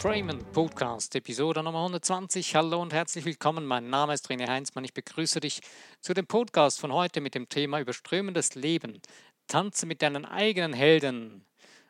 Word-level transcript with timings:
Freeman 0.00 0.38
Podcast, 0.52 1.16
Episode 1.16 1.60
Nummer 1.60 1.80
120. 1.80 2.54
Hallo 2.54 2.80
und 2.80 2.92
herzlich 2.92 3.24
willkommen. 3.24 3.66
Mein 3.66 3.90
Name 3.90 4.14
ist 4.14 4.30
René 4.30 4.46
Heinzmann. 4.46 4.84
Ich 4.84 4.94
begrüße 4.94 5.40
dich 5.40 5.60
zu 6.00 6.14
dem 6.14 6.24
Podcast 6.24 6.78
von 6.78 6.92
heute 6.92 7.20
mit 7.20 7.34
dem 7.34 7.48
Thema 7.48 7.80
Überströmendes 7.80 8.54
Leben. 8.54 9.02
Tanze 9.48 9.86
mit 9.86 10.00
deinen 10.00 10.24
eigenen 10.24 10.72
Helden. 10.72 11.44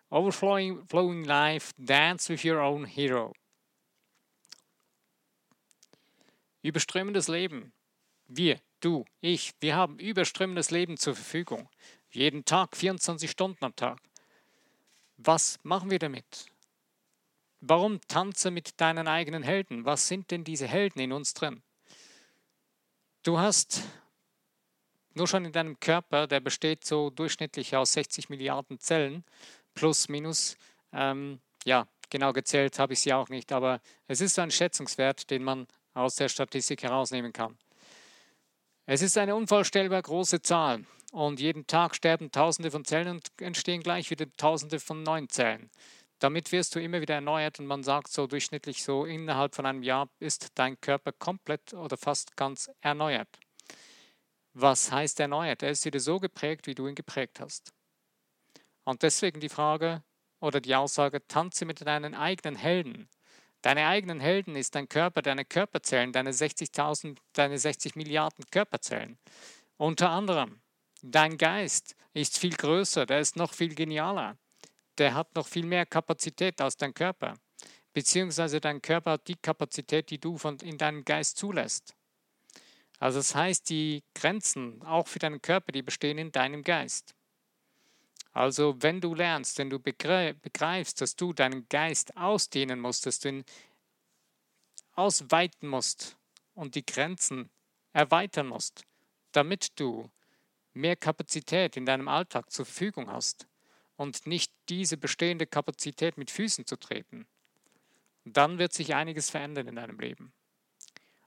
Overflowing 0.08 0.86
flowing 0.86 1.25
Life, 1.25 1.75
Dance 1.76 2.32
with 2.32 2.43
Your 2.46 2.62
Own 2.62 2.86
Hero. 2.86 3.34
Überströmendes 6.62 7.29
Leben. 7.29 7.75
Wir, 8.26 8.59
du, 8.81 9.04
ich, 9.20 9.53
wir 9.61 9.76
haben 9.76 9.98
überströmendes 9.98 10.70
Leben 10.70 10.96
zur 10.96 11.14
Verfügung. 11.14 11.68
Jeden 12.11 12.46
Tag, 12.46 12.75
24 12.75 13.31
Stunden 13.31 13.62
am 13.62 13.76
Tag. 13.76 13.98
Was 15.18 15.59
machen 15.62 15.90
wir 15.90 15.98
damit? 15.98 16.46
Warum 17.61 18.00
tanze 18.08 18.50
mit 18.50 18.80
deinen 18.80 19.08
eigenen 19.08 19.43
Helden? 19.43 19.85
Was 19.85 20.07
sind 20.07 20.30
denn 20.30 20.44
diese 20.44 20.67
Helden 20.67 21.00
in 21.00 21.12
uns 21.12 21.35
drin? 21.35 21.62
Du 23.25 23.39
hast 23.39 23.82
nur 25.14 25.26
schon 25.26 25.44
in 25.44 25.53
deinem 25.53 25.81
Körper, 25.81 26.26
der 26.26 26.40
besteht 26.40 26.84
so 26.84 27.11
durchschnittlich 27.11 27.75
aus 27.75 27.93
60 27.93 28.29
Milliarden 28.29 28.79
Zellen, 28.79 29.25
plus 29.75 30.08
minus, 30.08 30.57
ähm, 30.93 31.40
ja, 31.64 31.89
genau 32.08 32.33
gezählt 32.33 32.78
habe 32.78 32.92
ich 32.92 33.00
sie 33.00 33.12
auch 33.12 33.28
nicht, 33.28 33.53
aber 33.53 33.81
es 34.06 34.20
ist 34.20 34.39
ein 34.39 34.50
Schätzungswert, 34.50 35.28
den 35.31 35.42
man 35.42 35.67
aus 35.95 36.14
der 36.14 36.28
Statistik 36.28 36.84
herausnehmen 36.84 37.33
kann. 37.33 37.59
Es 38.86 39.03
ist 39.03 39.19
eine 39.19 39.34
unvorstellbar 39.34 40.03
große 40.03 40.41
Zahl 40.41 40.84
und 41.12 41.41
jeden 41.41 41.67
Tag 41.67 41.95
sterben 41.95 42.31
Tausende 42.31 42.70
von 42.70 42.84
Zellen 42.84 43.09
und 43.09 43.31
entstehen 43.41 43.83
gleich 43.83 44.11
wieder 44.11 44.27
Tausende 44.36 44.81
von 44.81 45.03
neuen 45.03 45.29
Zellen. 45.29 45.70
Damit 46.19 46.50
wirst 46.50 46.74
du 46.74 46.80
immer 46.80 47.00
wieder 47.00 47.14
erneuert 47.14 47.61
und 47.61 47.66
man 47.66 47.84
sagt 47.84 48.08
so 48.08 48.27
durchschnittlich 48.27 48.83
so 48.83 49.05
innerhalb 49.05 49.55
von 49.55 49.66
einem 49.66 49.84
Jahr 49.84 50.08
ist 50.19 50.48
dein 50.56 50.80
Körper 50.80 51.12
komplett 51.12 51.74
oder 51.74 51.97
fast 51.97 52.36
ganz 52.36 52.69
erneuert. 52.80 53.28
Was 54.52 54.91
heißt 54.91 55.20
erneuert? 55.20 55.62
Er 55.62 55.70
ist 55.70 55.84
wieder 55.84 56.00
so 56.00 56.19
geprägt, 56.19 56.66
wie 56.66 56.74
du 56.74 56.89
ihn 56.89 56.96
geprägt 56.96 57.39
hast. 57.39 57.72
Und 58.83 59.02
deswegen 59.02 59.39
die 59.39 59.48
Frage 59.48 60.02
oder 60.41 60.61
die 60.61 60.74
Aussage, 60.74 61.24
tanze 61.28 61.64
mit 61.64 61.86
deinen 61.86 62.14
eigenen 62.14 62.56
Helden. 62.56 63.08
Deine 63.62 63.86
eigenen 63.86 64.19
Helden 64.19 64.56
ist 64.56 64.74
dein 64.74 64.89
Körper, 64.89 65.22
deine 65.22 65.44
Körperzellen, 65.44 66.12
deine 66.12 66.33
60.000, 66.33 67.19
deine 67.33 67.58
60 67.58 67.94
Milliarden 67.94 68.44
Körperzellen. 68.50 69.19
Unter 69.77 70.11
anderem, 70.11 70.61
dein 71.02 71.39
Geist 71.39 71.94
ist 72.12 72.39
viel 72.39 72.56
größer, 72.56 73.06
der 73.06 73.20
ist 73.20 73.36
noch 73.36 73.52
viel 73.52 73.74
genialer 73.77 74.36
der 74.99 75.15
hat 75.15 75.35
noch 75.35 75.47
viel 75.47 75.67
mehr 75.67 75.87
Kapazität 75.87 76.61
als 76.61 76.77
dein 76.77 76.95
Körper. 76.95 77.35
Beziehungsweise 77.93 78.61
dein 78.61 78.83
Körper 78.83 79.13
hat 79.13 79.29
die 79.29 79.37
Kapazität, 79.37 80.11
die 80.11 80.19
du 80.19 80.39
von, 80.39 80.59
in 80.59 80.79
deinem 80.79 81.05
Geist 81.05 81.37
zulässt. 81.37 81.95
Also 82.99 83.19
das 83.19 83.35
heißt, 83.35 83.71
die 83.71 84.03
Grenzen, 84.15 84.83
auch 84.83 85.07
für 85.07 85.19
deinen 85.19 85.41
Körper, 85.41 85.73
die 85.73 85.83
bestehen 85.83 86.19
in 86.19 86.33
deinem 86.33 86.63
Geist. 86.65 87.15
Also 88.33 88.77
wenn 88.81 89.01
du 89.01 89.15
lernst, 89.15 89.59
wenn 89.59 89.71
du 89.71 89.79
begreifst, 89.79 91.01
dass 91.01 91.17
du 91.17 91.33
deinen 91.33 91.69
Geist 91.69 92.17
ausdehnen 92.17 92.81
musst, 92.81 93.07
dass 93.07 93.21
du 93.21 93.29
ihn 93.31 93.45
ausweiten 94.95 95.69
musst 95.69 96.17
und 96.55 96.75
die 96.75 96.85
Grenzen 96.85 97.51
erweitern 97.93 98.49
musst, 98.49 98.85
damit 99.33 99.79
du 99.81 100.11
mehr 100.73 100.97
Kapazität 100.97 101.77
in 101.77 101.87
deinem 101.87 102.09
Alltag 102.09 102.51
zur 102.51 102.67
Verfügung 102.67 103.11
hast, 103.11 103.47
und 103.98 104.27
nicht 104.27 104.53
diese 104.69 104.97
bestehende 104.97 105.47
Kapazität 105.47 106.17
mit 106.17 106.31
Füßen 106.31 106.64
zu 106.64 106.77
treten, 106.77 107.27
dann 108.25 108.59
wird 108.59 108.73
sich 108.73 108.95
einiges 108.95 109.29
verändern 109.29 109.67
in 109.67 109.75
deinem 109.75 109.98
Leben. 109.98 110.33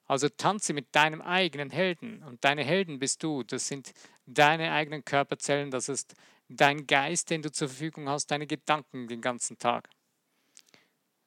Also 0.08 0.30
tanze 0.30 0.74
mit 0.74 0.88
deinem 0.96 1.22
eigenen 1.22 1.70
Helden 1.70 2.24
und 2.24 2.44
deine 2.44 2.64
Helden 2.64 2.98
bist 2.98 3.24
du. 3.24 3.44
Das 3.44 3.68
sind 3.68 3.94
deine 4.26 4.72
eigenen 4.72 5.04
Körperzellen, 5.04 5.70
das 5.70 5.90
ist 5.90 6.16
dein 6.48 6.88
Geist, 6.88 7.30
den 7.30 7.42
du 7.42 7.52
zur 7.52 7.68
Verfügung 7.68 8.10
hast, 8.10 8.32
deine 8.32 8.48
Gedanken 8.48 9.08
den 9.08 9.22
ganzen 9.22 9.58
Tag. 9.58 9.90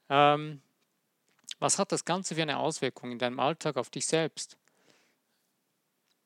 Ähm, 0.09 0.62
was 1.59 1.78
hat 1.78 1.93
das 1.93 2.04
Ganze 2.04 2.34
für 2.34 2.43
eine 2.43 2.59
Auswirkung 2.59 3.12
in 3.12 3.19
deinem 3.19 3.41
Alltag 3.41 3.77
auf 3.77 3.91
dich 3.91 4.06
selbst? 4.06 4.56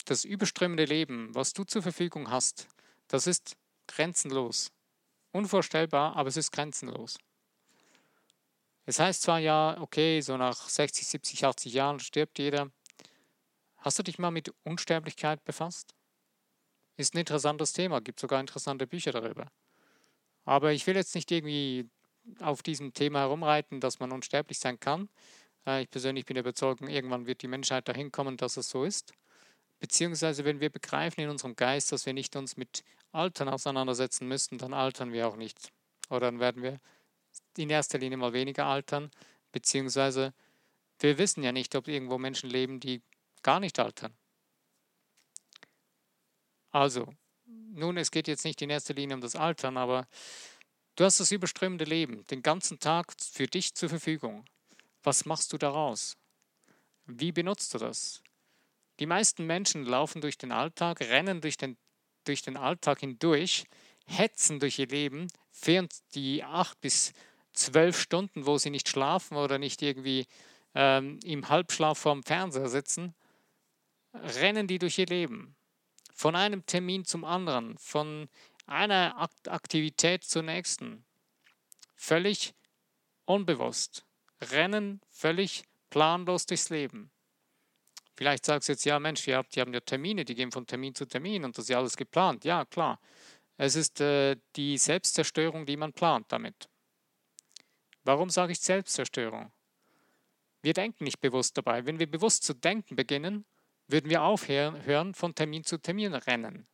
Das 0.05 0.25
überströmende 0.25 0.85
Leben, 0.85 1.35
was 1.35 1.53
du 1.53 1.65
zur 1.65 1.83
Verfügung 1.83 2.31
hast, 2.31 2.69
das 3.09 3.27
ist 3.27 3.57
grenzenlos. 3.87 4.71
Unvorstellbar, 5.33 6.17
aber 6.17 6.29
es 6.29 6.37
ist 6.37 6.51
grenzenlos. 6.53 7.19
Es 8.87 8.99
heißt 8.99 9.23
zwar 9.23 9.39
ja, 9.39 9.77
okay, 9.81 10.21
so 10.23 10.37
nach 10.37 10.69
60, 10.69 11.07
70, 11.07 11.45
80 11.45 11.73
Jahren 11.75 12.01
stirbt 12.01 12.39
jeder. 12.39 12.71
Hast 13.77 13.99
du 13.99 14.03
dich 14.03 14.19
mal 14.19 14.31
mit 14.31 14.53
Unsterblichkeit 14.65 15.45
befasst? 15.45 15.95
Ist 16.97 17.15
ein 17.15 17.19
interessantes 17.19 17.73
Thema, 17.73 18.01
gibt 18.01 18.19
sogar 18.19 18.41
interessante 18.41 18.87
Bücher 18.87 19.13
darüber. 19.13 19.53
Aber 20.45 20.73
ich 20.73 20.87
will 20.87 20.97
jetzt 20.97 21.15
nicht 21.15 21.31
irgendwie 21.31 21.89
auf 22.41 22.63
diesem 22.63 22.95
Thema 22.95 23.21
herumreiten, 23.21 23.81
dass 23.81 24.01
man 24.01 24.11
unsterblich 24.11 24.59
sein 24.59 24.81
kann. 24.81 25.09
Äh, 25.67 25.83
ich 25.83 25.91
persönlich 25.91 26.25
bin 26.25 26.35
der 26.35 26.43
Überzeugung, 26.43 26.89
irgendwann 26.89 27.27
wird 27.27 27.43
die 27.43 27.49
Menschheit 27.49 27.89
dahin 27.89 28.11
kommen, 28.11 28.37
dass 28.37 28.57
es 28.57 28.71
so 28.71 28.85
ist. 28.85 29.13
Beziehungsweise, 29.81 30.45
wenn 30.45 30.61
wir 30.61 30.71
begreifen 30.71 31.21
in 31.21 31.31
unserem 31.31 31.55
Geist, 31.55 31.93
dass 31.93 32.07
wir 32.07 32.13
nicht 32.13 32.35
uns 32.37 32.57
mit 32.57 32.83
Altern 33.13 33.49
auseinandersetzen 33.49 34.27
müssen, 34.27 34.59
dann 34.59 34.75
altern 34.75 35.13
wir 35.13 35.29
auch 35.29 35.37
nicht. 35.37 35.71
Oder 36.11 36.21
dann 36.21 36.41
werden 36.41 36.63
wir 36.63 36.81
in 37.57 37.71
erster 37.71 37.99
Linie 37.99 38.19
mal 38.19 38.33
weniger 38.33 38.67
altern. 38.67 39.11
Beziehungsweise, 39.53 40.35
wir 40.99 41.19
wissen 41.19 41.43
ja 41.43 41.53
nicht, 41.53 41.75
ob 41.75 41.89
irgendwo 41.89 42.19
Menschen 42.19 42.51
leben, 42.51 42.81
die 42.81 43.03
gar 43.43 43.61
nicht 43.61 43.79
altern. 43.79 44.17
Also, 46.71 47.15
nun, 47.47 47.97
es 47.97 48.11
geht 48.11 48.29
jetzt 48.29 48.45
nicht 48.45 48.61
in 48.63 48.71
erster 48.71 48.95
Linie 48.95 49.15
um 49.15 49.21
das 49.21 49.37
Altern, 49.37 49.77
aber 49.77 50.07
du 50.97 51.05
hast 51.05 51.21
das 51.21 51.31
überströmende 51.31 51.85
Leben 51.85 52.27
den 52.27 52.43
ganzen 52.43 52.79
Tag 52.79 53.15
für 53.21 53.47
dich 53.47 53.75
zur 53.75 53.89
Verfügung. 53.89 54.45
Was 55.03 55.25
machst 55.25 55.53
du 55.53 55.59
daraus? 55.59 56.17
Wie 57.07 57.33
benutzt 57.33 57.73
du 57.73 57.79
das? 57.79 58.23
Die 58.99 59.07
meisten 59.07 59.47
Menschen 59.47 59.85
laufen 59.85 60.21
durch 60.21 60.39
den 60.39 60.53
Alltag, 60.53 61.01
rennen 61.01 61.41
durch 61.41 61.57
den, 61.57 61.77
durch 62.25 62.43
den 62.43 62.57
Alltag 62.57 63.01
hindurch, 63.01 63.65
hetzen 64.07 64.59
durch 64.59 64.79
ihr 64.79 64.89
Leben, 64.89 65.29
während 65.63 65.93
die 66.15 66.43
acht 66.43 66.81
bis 66.81 67.13
zwölf 67.53 68.01
Stunden, 68.01 68.47
wo 68.47 68.59
sie 68.59 68.71
nicht 68.71 68.89
schlafen 68.89 69.37
oder 69.37 69.59
nicht 69.59 69.83
irgendwie 69.83 70.27
ähm, 70.75 71.19
im 71.25 71.49
Halbschlaf 71.49 71.99
vorm 71.99 72.23
Fernseher 72.23 72.69
sitzen, 72.69 73.15
rennen 74.15 74.67
die 74.67 74.79
durch 74.79 74.99
ihr 74.99 75.07
Leben. 75.07 75.57
Von 76.15 76.35
einem 76.35 76.67
Termin 76.67 77.05
zum 77.05 77.25
anderen, 77.25 77.79
von 77.79 78.29
einer 78.67 79.29
Aktivität 79.47 80.25
zur 80.25 80.43
nächsten. 80.43 81.05
Völlig 81.95 82.55
unbewusst. 83.25 84.05
Rennen 84.41 85.01
völlig 85.11 85.65
planlos 85.91 86.47
durchs 86.47 86.71
Leben. 86.71 87.11
Vielleicht 88.19 88.47
sagst 88.47 88.69
du 88.69 88.73
jetzt, 88.73 88.85
ja 88.85 88.99
Mensch, 88.99 89.23
die 89.23 89.33
haben, 89.33 89.47
die 89.55 89.61
haben 89.61 89.73
ja 89.73 89.79
Termine, 89.79 90.25
die 90.25 90.35
gehen 90.35 90.51
von 90.51 90.67
Termin 90.67 90.93
zu 90.93 91.07
Termin 91.07 91.45
und 91.45 91.57
das 91.57 91.67
ist 91.67 91.69
ja 91.69 91.79
alles 91.79 91.97
geplant. 91.97 92.45
Ja, 92.45 92.65
klar. 92.65 92.99
Es 93.57 93.77
ist 93.77 94.01
äh, 94.01 94.35
die 94.57 94.77
Selbstzerstörung, 94.77 95.67
die 95.67 95.77
man 95.77 95.93
plant 95.93 96.27
damit. 96.31 96.69
Warum 98.03 98.29
sage 98.29 98.51
ich 98.51 98.59
Selbstzerstörung? 98.59 99.53
Wir 100.63 100.73
denken 100.73 101.05
nicht 101.05 101.21
bewusst 101.21 101.57
dabei. 101.57 101.87
Wenn 101.87 102.01
wir 102.01 102.11
bewusst 102.11 102.43
zu 102.43 102.55
denken 102.55 102.97
beginnen, 102.97 103.45
würden 103.87 104.11
wir 104.11 104.23
aufhören, 104.25 105.15
von 105.15 105.37
Termin 105.37 105.63
zu 105.63 105.81
Termin 105.81 106.13
rennen. 106.13 106.67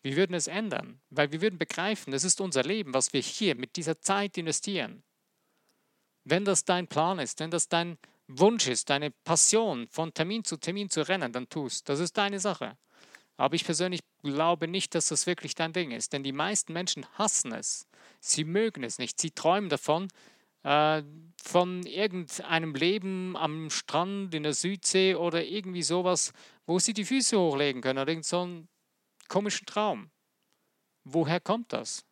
Wir 0.00 0.16
würden 0.16 0.32
es 0.32 0.46
ändern, 0.46 1.02
weil 1.10 1.30
wir 1.30 1.42
würden 1.42 1.58
begreifen, 1.58 2.10
das 2.10 2.24
ist 2.24 2.40
unser 2.40 2.62
Leben, 2.62 2.94
was 2.94 3.12
wir 3.12 3.20
hier 3.20 3.54
mit 3.54 3.76
dieser 3.76 4.00
Zeit 4.00 4.38
investieren. 4.38 5.02
Wenn 6.24 6.46
das 6.46 6.64
dein 6.64 6.88
Plan 6.88 7.18
ist, 7.18 7.38
wenn 7.38 7.50
das 7.50 7.68
dein 7.68 7.98
Wunsch 8.38 8.68
ist, 8.68 8.90
deine 8.90 9.10
Passion, 9.10 9.88
von 9.88 10.14
Termin 10.14 10.44
zu 10.44 10.56
Termin 10.56 10.90
zu 10.90 11.06
rennen, 11.06 11.32
dann 11.32 11.48
tust. 11.48 11.88
Das 11.88 12.00
ist 12.00 12.16
deine 12.16 12.40
Sache. 12.40 12.76
Aber 13.36 13.54
ich 13.54 13.64
persönlich 13.64 14.00
glaube 14.22 14.68
nicht, 14.68 14.94
dass 14.94 15.08
das 15.08 15.26
wirklich 15.26 15.54
dein 15.54 15.72
Ding 15.72 15.90
ist, 15.90 16.12
denn 16.12 16.22
die 16.22 16.32
meisten 16.32 16.72
Menschen 16.72 17.06
hassen 17.14 17.52
es. 17.52 17.86
Sie 18.20 18.44
mögen 18.44 18.84
es 18.84 18.98
nicht. 18.98 19.18
Sie 19.20 19.30
träumen 19.30 19.70
davon, 19.70 20.08
äh, 20.62 21.02
von 21.42 21.86
irgendeinem 21.86 22.74
Leben 22.74 23.36
am 23.36 23.70
Strand 23.70 24.34
in 24.34 24.42
der 24.42 24.52
Südsee 24.52 25.14
oder 25.14 25.42
irgendwie 25.42 25.82
sowas, 25.82 26.32
wo 26.66 26.78
sie 26.78 26.92
die 26.92 27.06
Füße 27.06 27.38
hochlegen 27.38 27.80
können 27.80 27.98
oder 27.98 28.10
irgend 28.10 28.26
so 28.26 28.42
einen 28.42 28.68
komischen 29.28 29.66
Traum. 29.66 30.10
Woher 31.04 31.40
kommt 31.40 31.72
das? 31.72 32.04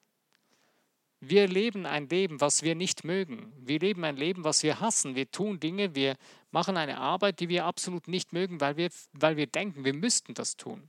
Wir 1.21 1.49
leben 1.49 1.85
ein 1.85 2.09
Leben, 2.09 2.41
was 2.41 2.63
wir 2.63 2.75
nicht 2.75 3.03
mögen. 3.05 3.53
Wir 3.59 3.81
leben 3.81 4.05
ein 4.05 4.17
Leben, 4.17 4.45
was 4.45 4.63
wir 4.63 4.79
hassen. 4.79 5.17
Wir 5.17 5.31
tun 5.31 5.59
Dinge, 5.59 5.95
wir 5.95 6.17
machen 6.53 6.77
eine 6.77 6.99
Arbeit, 6.99 7.41
die 7.41 7.49
wir 7.49 7.65
absolut 7.65 8.07
nicht 8.07 8.33
mögen, 8.33 8.61
weil 8.61 8.77
wir, 8.77 8.91
weil 9.13 9.37
wir 9.37 9.49
denken, 9.49 9.85
wir 9.85 9.95
müssten 9.95 10.35
das 10.35 10.57
tun. 10.57 10.89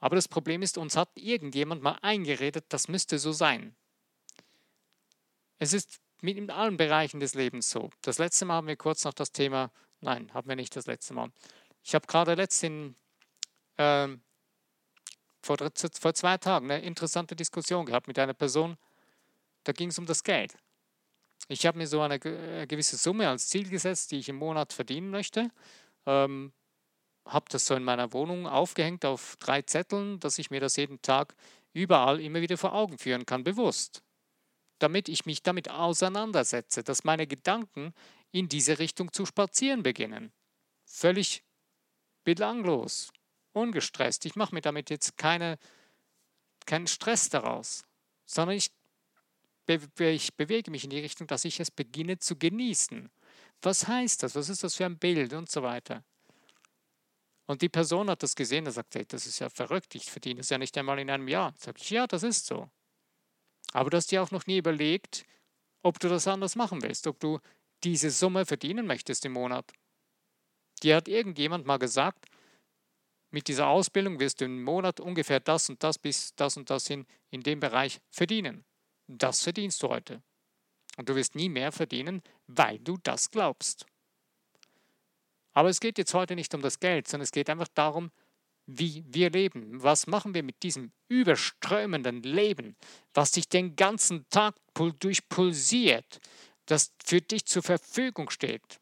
Aber 0.00 0.16
das 0.16 0.28
Problem 0.28 0.62
ist, 0.62 0.78
uns 0.78 0.96
hat 0.96 1.10
irgendjemand 1.16 1.82
mal 1.82 1.98
eingeredet, 2.02 2.64
das 2.68 2.88
müsste 2.88 3.18
so 3.18 3.32
sein. 3.32 3.74
Es 5.58 5.72
ist 5.72 6.00
mit 6.22 6.36
in 6.36 6.50
allen 6.50 6.76
Bereichen 6.76 7.20
des 7.20 7.34
Lebens 7.34 7.70
so. 7.70 7.90
Das 8.02 8.18
letzte 8.18 8.44
Mal 8.44 8.54
haben 8.54 8.68
wir 8.68 8.76
kurz 8.76 9.04
noch 9.04 9.14
das 9.14 9.32
Thema, 9.32 9.70
nein, 10.00 10.32
haben 10.32 10.48
wir 10.48 10.56
nicht 10.56 10.74
das 10.76 10.86
letzte 10.86 11.14
Mal. 11.14 11.30
Ich 11.82 11.94
habe 11.94 12.06
gerade 12.06 12.34
letztens 12.34 12.94
ähm, 13.76 14.20
vor, 15.42 15.56
vor 16.00 16.14
zwei 16.14 16.36
Tagen 16.38 16.70
eine 16.70 16.82
interessante 16.82 17.36
Diskussion 17.36 17.86
gehabt 17.86 18.08
mit 18.08 18.18
einer 18.18 18.34
Person, 18.34 18.76
da 19.64 19.72
ging 19.72 19.90
es 19.90 19.98
um 19.98 20.06
das 20.06 20.22
Geld. 20.22 20.56
Ich 21.48 21.66
habe 21.66 21.78
mir 21.78 21.86
so 21.86 22.00
eine 22.00 22.16
äh, 22.16 22.66
gewisse 22.66 22.96
Summe 22.96 23.28
als 23.28 23.48
Ziel 23.48 23.68
gesetzt, 23.68 24.10
die 24.10 24.18
ich 24.18 24.28
im 24.28 24.36
Monat 24.36 24.72
verdienen 24.72 25.10
möchte. 25.10 25.50
Ähm, 26.06 26.52
habe 27.24 27.46
das 27.50 27.66
so 27.66 27.74
in 27.74 27.84
meiner 27.84 28.12
Wohnung 28.12 28.46
aufgehängt 28.46 29.04
auf 29.04 29.36
drei 29.38 29.62
Zetteln, 29.62 30.20
dass 30.20 30.38
ich 30.38 30.50
mir 30.50 30.60
das 30.60 30.76
jeden 30.76 31.00
Tag 31.02 31.34
überall 31.72 32.20
immer 32.20 32.40
wieder 32.40 32.56
vor 32.56 32.72
Augen 32.74 32.98
führen 32.98 33.26
kann, 33.26 33.44
bewusst. 33.44 34.02
Damit 34.78 35.08
ich 35.08 35.26
mich 35.26 35.42
damit 35.42 35.70
auseinandersetze, 35.70 36.82
dass 36.82 37.04
meine 37.04 37.26
Gedanken 37.26 37.92
in 38.30 38.48
diese 38.48 38.78
Richtung 38.78 39.12
zu 39.12 39.26
spazieren 39.26 39.82
beginnen. 39.82 40.32
Völlig 40.84 41.44
belanglos, 42.24 43.10
ungestresst. 43.52 44.24
Ich 44.26 44.36
mache 44.36 44.54
mir 44.54 44.60
damit 44.60 44.90
jetzt 44.90 45.16
keine, 45.16 45.58
keinen 46.66 46.86
Stress 46.86 47.28
daraus, 47.28 47.84
sondern 48.26 48.56
ich, 48.56 48.70
ich 49.98 50.34
bewege 50.34 50.70
mich 50.70 50.84
in 50.84 50.90
die 50.90 51.00
Richtung, 51.00 51.26
dass 51.26 51.44
ich 51.44 51.60
es 51.60 51.70
beginne 51.70 52.18
zu 52.18 52.36
genießen. 52.36 53.10
Was 53.62 53.88
heißt 53.88 54.22
das? 54.22 54.34
Was 54.34 54.48
ist 54.48 54.64
das 54.64 54.76
für 54.76 54.86
ein 54.86 54.98
Bild 54.98 55.32
und 55.32 55.50
so 55.50 55.62
weiter? 55.62 56.04
Und 57.46 57.62
die 57.62 57.70
Person 57.70 58.10
hat 58.10 58.22
das 58.22 58.36
gesehen 58.36 58.66
und 58.66 58.72
sagt, 58.72 58.94
hey, 58.94 59.06
das 59.06 59.26
ist 59.26 59.38
ja 59.38 59.48
verrückt, 59.48 59.94
ich 59.94 60.10
verdiene 60.10 60.40
es 60.40 60.50
ja 60.50 60.58
nicht 60.58 60.76
einmal 60.76 60.98
in 60.98 61.10
einem 61.10 61.28
Jahr. 61.28 61.54
Sag 61.58 61.80
ich, 61.80 61.90
ja, 61.90 62.06
das 62.06 62.22
ist 62.22 62.46
so. 62.46 62.68
Aber 63.72 63.90
du 63.90 63.96
hast 63.96 64.10
dir 64.10 64.22
auch 64.22 64.30
noch 64.30 64.46
nie 64.46 64.58
überlegt, 64.58 65.24
ob 65.82 65.98
du 65.98 66.08
das 66.08 66.28
anders 66.28 66.56
machen 66.56 66.82
willst, 66.82 67.06
ob 67.06 67.18
du 67.20 67.40
diese 67.84 68.10
Summe 68.10 68.44
verdienen 68.44 68.86
möchtest 68.86 69.24
im 69.24 69.32
Monat. 69.32 69.72
Dir 70.82 70.96
hat 70.96 71.08
irgendjemand 71.08 71.66
mal 71.66 71.78
gesagt, 71.78 72.26
mit 73.30 73.48
dieser 73.48 73.68
Ausbildung 73.68 74.20
wirst 74.20 74.40
du 74.40 74.46
im 74.46 74.62
Monat 74.62 75.00
ungefähr 75.00 75.40
das 75.40 75.68
und 75.68 75.82
das 75.82 75.98
bis 75.98 76.34
das 76.36 76.56
und 76.56 76.70
das 76.70 76.86
hin 76.86 77.06
in 77.30 77.42
dem 77.42 77.60
Bereich 77.60 78.00
verdienen. 78.10 78.64
Das 79.06 79.42
verdienst 79.42 79.82
du 79.82 79.88
heute. 79.88 80.22
Und 80.96 81.08
du 81.08 81.14
wirst 81.14 81.34
nie 81.34 81.48
mehr 81.48 81.70
verdienen, 81.70 82.22
weil 82.46 82.78
du 82.78 82.96
das 83.02 83.30
glaubst. 83.30 83.86
Aber 85.52 85.68
es 85.68 85.80
geht 85.80 85.98
jetzt 85.98 86.14
heute 86.14 86.34
nicht 86.34 86.54
um 86.54 86.62
das 86.62 86.80
Geld, 86.80 87.08
sondern 87.08 87.24
es 87.24 87.32
geht 87.32 87.50
einfach 87.50 87.68
darum, 87.68 88.10
wie 88.66 89.04
wir 89.08 89.30
leben. 89.30 89.82
Was 89.82 90.06
machen 90.06 90.34
wir 90.34 90.42
mit 90.42 90.62
diesem 90.62 90.92
überströmenden 91.08 92.22
Leben, 92.22 92.76
was 93.14 93.32
dich 93.32 93.48
den 93.48 93.76
ganzen 93.76 94.28
Tag 94.28 94.56
durchpulsiert, 94.74 96.20
das 96.66 96.92
für 97.04 97.20
dich 97.20 97.46
zur 97.46 97.62
Verfügung 97.62 98.30
steht? 98.30 98.78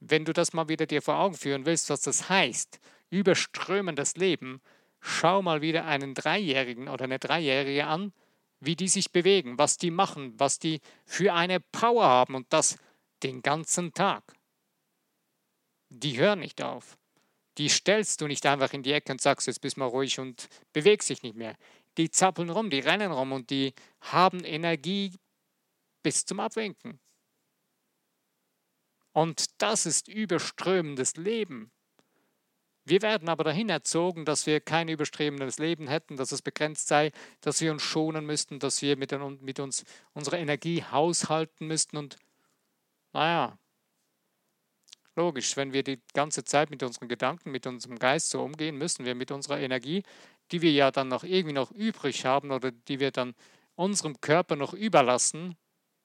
Wenn 0.00 0.24
du 0.24 0.32
das 0.32 0.52
mal 0.52 0.68
wieder 0.68 0.86
dir 0.86 1.02
vor 1.02 1.18
Augen 1.18 1.34
führen 1.34 1.66
willst, 1.66 1.90
was 1.90 2.02
das 2.02 2.28
heißt, 2.28 2.80
überströmendes 3.10 4.16
Leben, 4.16 4.60
schau 5.00 5.42
mal 5.42 5.62
wieder 5.62 5.84
einen 5.86 6.14
Dreijährigen 6.14 6.88
oder 6.88 7.04
eine 7.04 7.18
Dreijährige 7.18 7.86
an, 7.86 8.12
wie 8.60 8.76
die 8.76 8.88
sich 8.88 9.12
bewegen, 9.12 9.58
was 9.58 9.76
die 9.76 9.90
machen, 9.90 10.34
was 10.38 10.58
die 10.58 10.80
für 11.04 11.34
eine 11.34 11.60
Power 11.60 12.04
haben 12.04 12.34
und 12.34 12.52
das 12.52 12.76
den 13.22 13.42
ganzen 13.42 13.92
Tag 13.92 14.36
die 15.90 16.18
hören 16.18 16.40
nicht 16.40 16.62
auf. 16.62 16.98
Die 17.58 17.68
stellst 17.68 18.20
du 18.20 18.26
nicht 18.26 18.44
einfach 18.46 18.72
in 18.72 18.82
die 18.82 18.92
Ecke 18.92 19.12
und 19.12 19.20
sagst, 19.20 19.46
jetzt 19.46 19.60
bist 19.60 19.76
mal 19.76 19.86
ruhig 19.86 20.18
und 20.18 20.48
bewegst 20.72 21.08
dich 21.08 21.22
nicht 21.22 21.36
mehr. 21.36 21.56
Die 21.96 22.10
zappeln 22.10 22.50
rum, 22.50 22.68
die 22.68 22.80
rennen 22.80 23.12
rum 23.12 23.32
und 23.32 23.50
die 23.50 23.72
haben 24.00 24.44
Energie 24.44 25.12
bis 26.02 26.26
zum 26.26 26.40
Abwinken. 26.40 27.00
Und 29.16 29.62
das 29.62 29.86
ist 29.86 30.08
überströmendes 30.08 31.16
Leben. 31.16 31.70
Wir 32.84 33.00
werden 33.00 33.30
aber 33.30 33.44
dahin 33.44 33.70
erzogen, 33.70 34.26
dass 34.26 34.44
wir 34.44 34.60
kein 34.60 34.88
überströmendes 34.88 35.58
Leben 35.58 35.88
hätten, 35.88 36.18
dass 36.18 36.32
es 36.32 36.42
begrenzt 36.42 36.86
sei, 36.86 37.12
dass 37.40 37.62
wir 37.62 37.72
uns 37.72 37.82
schonen 37.82 38.26
müssten, 38.26 38.58
dass 38.58 38.82
wir 38.82 38.98
mit, 38.98 39.18
mit 39.40 39.58
uns 39.58 39.84
unsere 40.12 40.36
Energie 40.36 40.84
haushalten 40.84 41.66
müssten 41.66 41.96
und 41.96 42.18
naja, 43.14 43.58
Logisch, 45.14 45.56
wenn 45.56 45.72
wir 45.72 45.82
die 45.82 45.98
ganze 46.12 46.44
Zeit 46.44 46.68
mit 46.68 46.82
unseren 46.82 47.08
Gedanken, 47.08 47.50
mit 47.50 47.66
unserem 47.66 47.98
Geist 47.98 48.28
so 48.28 48.42
umgehen, 48.42 48.76
müssen 48.76 49.06
wir 49.06 49.14
mit 49.14 49.30
unserer 49.30 49.58
Energie, 49.58 50.02
die 50.52 50.60
wir 50.60 50.72
ja 50.72 50.90
dann 50.90 51.08
noch 51.08 51.24
irgendwie 51.24 51.54
noch 51.54 51.70
übrig 51.70 52.26
haben 52.26 52.50
oder 52.50 52.70
die 52.70 53.00
wir 53.00 53.12
dann 53.12 53.34
unserem 53.76 54.20
Körper 54.20 54.56
noch 54.56 54.74
überlassen, 54.74 55.56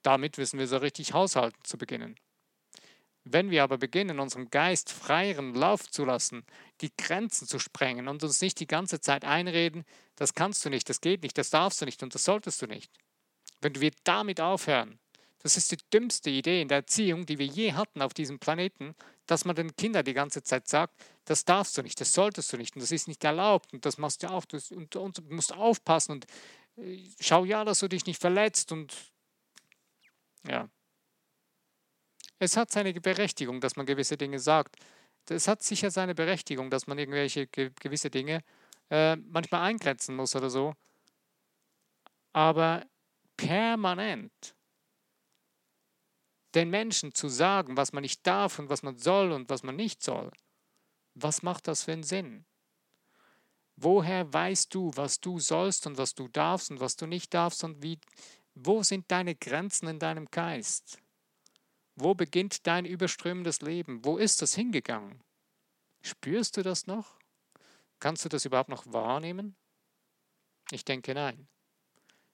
damit 0.01 0.37
wissen 0.37 0.59
wir 0.59 0.67
so 0.67 0.77
richtig 0.77 1.11
haushalten 1.11 1.61
zu 1.65 1.77
beginnen. 1.77 2.15
Wenn 3.23 3.51
wir 3.51 3.63
aber 3.63 3.77
beginnen, 3.77 4.19
unserem 4.19 4.49
Geist 4.49 4.91
freieren 4.91 5.53
Lauf 5.53 5.89
zu 5.89 6.05
lassen, 6.05 6.43
die 6.81 6.91
Grenzen 6.97 7.47
zu 7.47 7.59
sprengen 7.59 8.07
und 8.07 8.23
uns 8.23 8.41
nicht 8.41 8.59
die 8.59 8.67
ganze 8.67 8.99
Zeit 8.99 9.25
einreden, 9.25 9.85
das 10.15 10.33
kannst 10.33 10.65
du 10.65 10.69
nicht, 10.69 10.89
das 10.89 11.01
geht 11.01 11.21
nicht, 11.21 11.37
das 11.37 11.51
darfst 11.51 11.81
du 11.81 11.85
nicht 11.85 12.01
und 12.01 12.15
das 12.15 12.23
solltest 12.23 12.61
du 12.61 12.67
nicht. 12.67 12.91
Wenn 13.59 13.79
wir 13.79 13.91
damit 14.03 14.41
aufhören, 14.41 14.99
das 15.43 15.57
ist 15.57 15.71
die 15.71 15.77
dümmste 15.93 16.29
Idee 16.29 16.61
in 16.61 16.67
der 16.67 16.77
Erziehung, 16.77 17.25
die 17.25 17.37
wir 17.37 17.45
je 17.45 17.73
hatten 17.73 18.01
auf 18.01 18.13
diesem 18.13 18.39
Planeten, 18.39 18.95
dass 19.25 19.45
man 19.45 19.55
den 19.55 19.75
Kindern 19.75 20.05
die 20.05 20.13
ganze 20.13 20.43
Zeit 20.43 20.67
sagt, 20.67 20.93
das 21.25 21.45
darfst 21.45 21.77
du 21.77 21.83
nicht, 21.83 21.99
das 22.01 22.13
solltest 22.13 22.51
du 22.53 22.57
nicht 22.57 22.75
und 22.75 22.81
das 22.81 22.91
ist 22.91 23.07
nicht 23.07 23.23
erlaubt 23.23 23.71
und 23.73 23.85
das 23.85 23.97
machst 23.97 24.23
du 24.23 24.29
auch 24.29 24.45
und, 24.71 24.95
und 24.95 25.31
musst 25.31 25.53
aufpassen 25.53 26.13
und 26.13 26.25
äh, 26.77 27.07
schau 27.19 27.45
ja, 27.45 27.63
dass 27.65 27.79
du 27.79 27.87
dich 27.87 28.05
nicht 28.05 28.19
verletzt 28.19 28.71
und 28.71 28.95
ja. 30.47 30.69
Es 32.41 32.57
hat 32.57 32.71
seine 32.71 32.91
Berechtigung, 32.91 33.61
dass 33.61 33.75
man 33.75 33.85
gewisse 33.85 34.17
Dinge 34.17 34.39
sagt. 34.39 34.75
Es 35.29 35.47
hat 35.47 35.61
sicher 35.61 35.91
seine 35.91 36.15
Berechtigung, 36.15 36.71
dass 36.71 36.87
man 36.87 36.97
irgendwelche 36.97 37.45
gewisse 37.45 38.09
Dinge 38.09 38.43
äh, 38.89 39.15
manchmal 39.15 39.61
eingrenzen 39.61 40.15
muss 40.15 40.35
oder 40.35 40.49
so. 40.49 40.73
Aber 42.33 42.83
permanent 43.37 44.55
den 46.55 46.71
Menschen 46.71 47.13
zu 47.13 47.29
sagen, 47.29 47.77
was 47.77 47.93
man 47.93 48.01
nicht 48.01 48.25
darf 48.25 48.57
und 48.57 48.69
was 48.71 48.81
man 48.81 48.97
soll 48.97 49.33
und 49.33 49.47
was 49.51 49.61
man 49.61 49.75
nicht 49.75 50.01
soll, 50.01 50.31
was 51.13 51.43
macht 51.43 51.67
das 51.67 51.83
für 51.83 51.91
einen 51.93 52.01
Sinn? 52.01 52.47
Woher 53.75 54.33
weißt 54.33 54.73
du, 54.73 54.91
was 54.95 55.19
du 55.19 55.37
sollst 55.37 55.85
und 55.85 55.99
was 55.99 56.15
du 56.15 56.27
darfst 56.27 56.71
und 56.71 56.79
was 56.79 56.95
du 56.95 57.05
nicht 57.05 57.35
darfst 57.35 57.63
und 57.63 57.83
wie, 57.83 57.99
wo 58.55 58.81
sind 58.81 59.11
deine 59.11 59.35
Grenzen 59.35 59.87
in 59.87 59.99
deinem 59.99 60.25
Geist? 60.31 60.97
Wo 62.03 62.15
beginnt 62.15 62.65
dein 62.65 62.85
überströmendes 62.85 63.61
Leben? 63.61 64.03
Wo 64.03 64.17
ist 64.17 64.41
das 64.41 64.55
hingegangen? 64.55 65.21
Spürst 66.01 66.57
du 66.57 66.63
das 66.63 66.87
noch? 66.87 67.19
Kannst 67.99 68.25
du 68.25 68.29
das 68.29 68.43
überhaupt 68.43 68.69
noch 68.69 68.91
wahrnehmen? 68.91 69.55
Ich 70.71 70.83
denke 70.83 71.13
nein. 71.13 71.47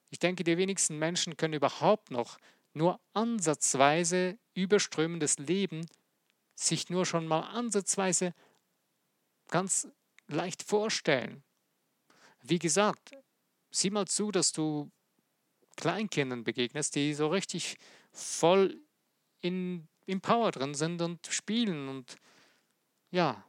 Ich 0.08 0.18
denke, 0.18 0.42
die 0.42 0.56
wenigsten 0.56 0.98
Menschen 0.98 1.36
können 1.36 1.52
überhaupt 1.52 2.10
noch 2.10 2.38
nur 2.72 2.98
ansatzweise 3.12 4.38
überströmendes 4.54 5.38
Leben 5.38 5.86
sich 6.54 6.88
nur 6.88 7.04
schon 7.04 7.26
mal 7.26 7.40
ansatzweise 7.40 8.32
ganz 9.48 9.86
leicht 10.28 10.62
vorstellen. 10.62 11.42
Wie 12.40 12.58
gesagt, 12.58 13.10
sieh 13.70 13.90
mal 13.90 14.06
zu, 14.06 14.30
dass 14.30 14.52
du 14.52 14.90
Kleinkindern 15.76 16.42
begegnest, 16.42 16.94
die 16.94 17.12
so 17.12 17.28
richtig 17.28 17.76
voll 18.12 18.80
in, 19.40 19.88
im 20.06 20.20
Power 20.20 20.50
drin 20.50 20.74
sind 20.74 21.02
und 21.02 21.26
spielen 21.26 21.88
und 21.88 22.16
ja, 23.10 23.42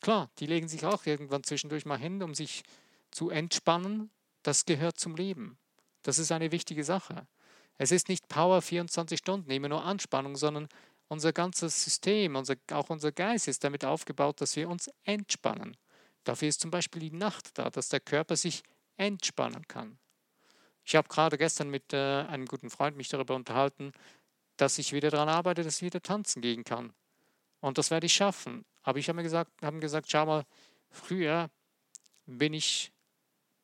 klar, 0.00 0.30
die 0.38 0.46
legen 0.46 0.68
sich 0.68 0.84
auch 0.84 1.06
irgendwann 1.06 1.42
zwischendurch 1.42 1.84
mal 1.84 1.98
hin, 1.98 2.22
um 2.22 2.34
sich 2.34 2.62
zu 3.10 3.30
entspannen. 3.30 4.10
Das 4.42 4.64
gehört 4.64 4.98
zum 4.98 5.16
Leben. 5.16 5.58
Das 6.02 6.18
ist 6.18 6.30
eine 6.30 6.52
wichtige 6.52 6.84
Sache. 6.84 7.26
Es 7.76 7.90
ist 7.90 8.08
nicht 8.08 8.28
Power 8.28 8.62
24 8.62 9.18
Stunden, 9.18 9.50
immer 9.50 9.68
nur 9.68 9.84
Anspannung, 9.84 10.36
sondern 10.36 10.68
unser 11.08 11.32
ganzes 11.32 11.82
System, 11.82 12.36
unser, 12.36 12.56
auch 12.70 12.90
unser 12.90 13.12
Geist 13.12 13.48
ist 13.48 13.64
damit 13.64 13.84
aufgebaut, 13.84 14.40
dass 14.40 14.56
wir 14.56 14.68
uns 14.68 14.90
entspannen. 15.04 15.76
Dafür 16.24 16.48
ist 16.48 16.60
zum 16.60 16.70
Beispiel 16.70 17.00
die 17.00 17.16
Nacht 17.16 17.58
da, 17.58 17.70
dass 17.70 17.88
der 17.88 18.00
Körper 18.00 18.36
sich 18.36 18.62
entspannen 18.96 19.66
kann. 19.66 19.98
Ich 20.84 20.96
habe 20.96 21.08
gerade 21.08 21.38
gestern 21.38 21.70
mit 21.70 21.92
äh, 21.92 22.22
einem 22.22 22.46
guten 22.46 22.70
Freund 22.70 22.96
mich 22.96 23.08
darüber 23.08 23.34
unterhalten, 23.34 23.92
dass 24.56 24.78
ich 24.78 24.92
wieder 24.92 25.10
daran 25.10 25.28
arbeite, 25.28 25.62
dass 25.62 25.76
ich 25.76 25.82
wieder 25.82 26.02
tanzen 26.02 26.42
gehen 26.42 26.64
kann. 26.64 26.92
Und 27.60 27.78
das 27.78 27.90
werde 27.90 28.06
ich 28.06 28.14
schaffen. 28.14 28.64
Aber 28.82 28.98
ich 28.98 29.08
habe 29.08 29.16
mir 29.16 29.22
gesagt, 29.22 29.50
haben 29.62 29.80
gesagt, 29.80 30.10
schau 30.10 30.26
mal, 30.26 30.44
früher 30.90 31.50
bin 32.26 32.54
ich 32.54 32.92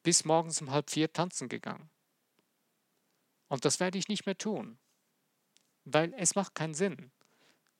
bis 0.02 0.24
morgens 0.24 0.60
um 0.62 0.70
halb 0.70 0.90
vier 0.90 1.12
tanzen 1.12 1.48
gegangen. 1.48 1.90
Und 3.48 3.64
das 3.64 3.80
werde 3.80 3.98
ich 3.98 4.08
nicht 4.08 4.26
mehr 4.26 4.38
tun, 4.38 4.78
weil 5.84 6.14
es 6.16 6.34
macht 6.34 6.54
keinen 6.54 6.74
Sinn. 6.74 7.10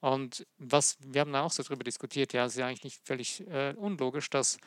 Und 0.01 0.47
was, 0.59 0.97
wir 1.01 1.21
haben 1.21 1.33
da 1.33 1.43
auch 1.43 1.53
so 1.53 1.63
drüber 1.63 1.85
diskutiert, 1.85 2.33
ja, 2.33 2.45
es 2.45 2.53
ist 2.53 2.59
ja 2.59 2.67
eigentlich 2.67 2.85
nicht 2.85 3.07
völlig 3.07 3.47
äh, 3.49 3.75
unlogisch, 3.77 4.31
dass 4.31 4.59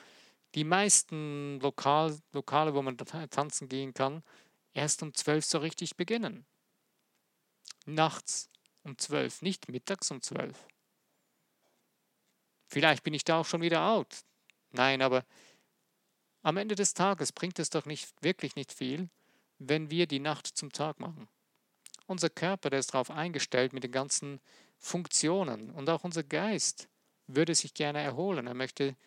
die 0.56 0.64
meisten 0.64 1.60
Lokal, 1.60 2.20
Lokale, 2.32 2.74
wo 2.74 2.82
man 2.82 2.98
tanzen 2.98 3.68
gehen 3.68 3.94
kann, 3.94 4.24
erst 4.74 5.02
um 5.02 5.14
zwölf 5.14 5.44
so 5.44 5.58
richtig 5.58 5.98
beginnen. 5.98 6.46
Nachts 7.86 8.50
um 8.84 8.98
zwölf, 8.98 9.42
nicht 9.42 9.70
mittags 9.70 10.12
um 10.12 10.22
zwölf. 10.22 10.68
Vielleicht 12.68 13.04
bin 13.04 13.13
ich 13.13 13.24
da 13.24 13.40
auch 13.40 13.46
schon 13.46 13.62
wieder 13.62 13.88
out. 13.88 14.24
Nein, 14.72 15.02
aber 15.02 15.25
am 16.42 16.58
Ende 16.58 16.75
des 16.75 16.94
Tages 16.94 17.32
bringt 17.32 17.60
es 17.60 17.70
doch 17.70 17.86
nicht 17.86 18.12
wirklich 18.22 18.56
nicht 18.56 18.74
viel, 18.74 19.10
wenn 19.60 19.90
wir 19.90 20.08
die 20.08 20.20
Nacht 20.20 20.48
zum 20.48 20.72
Tag 20.72 21.00
machen. 21.00 21.30
Unser 22.06 22.30
Körper, 22.30 22.70
der 22.70 22.80
ist 22.80 22.94
darauf 22.94 23.12
eingestellt 23.12 23.72
mit 23.72 23.84
den 23.84 23.92
ganzen 23.92 24.42
Funktionen 24.78 25.70
und 25.70 25.90
auch 25.90 26.04
unser 26.04 26.24
Geist 26.24 26.90
würde 27.28 27.56
sich 27.56 27.74
gerne 27.74 28.02
erholen. 28.02 28.48
Er 28.48 28.54
möchte 28.54 28.98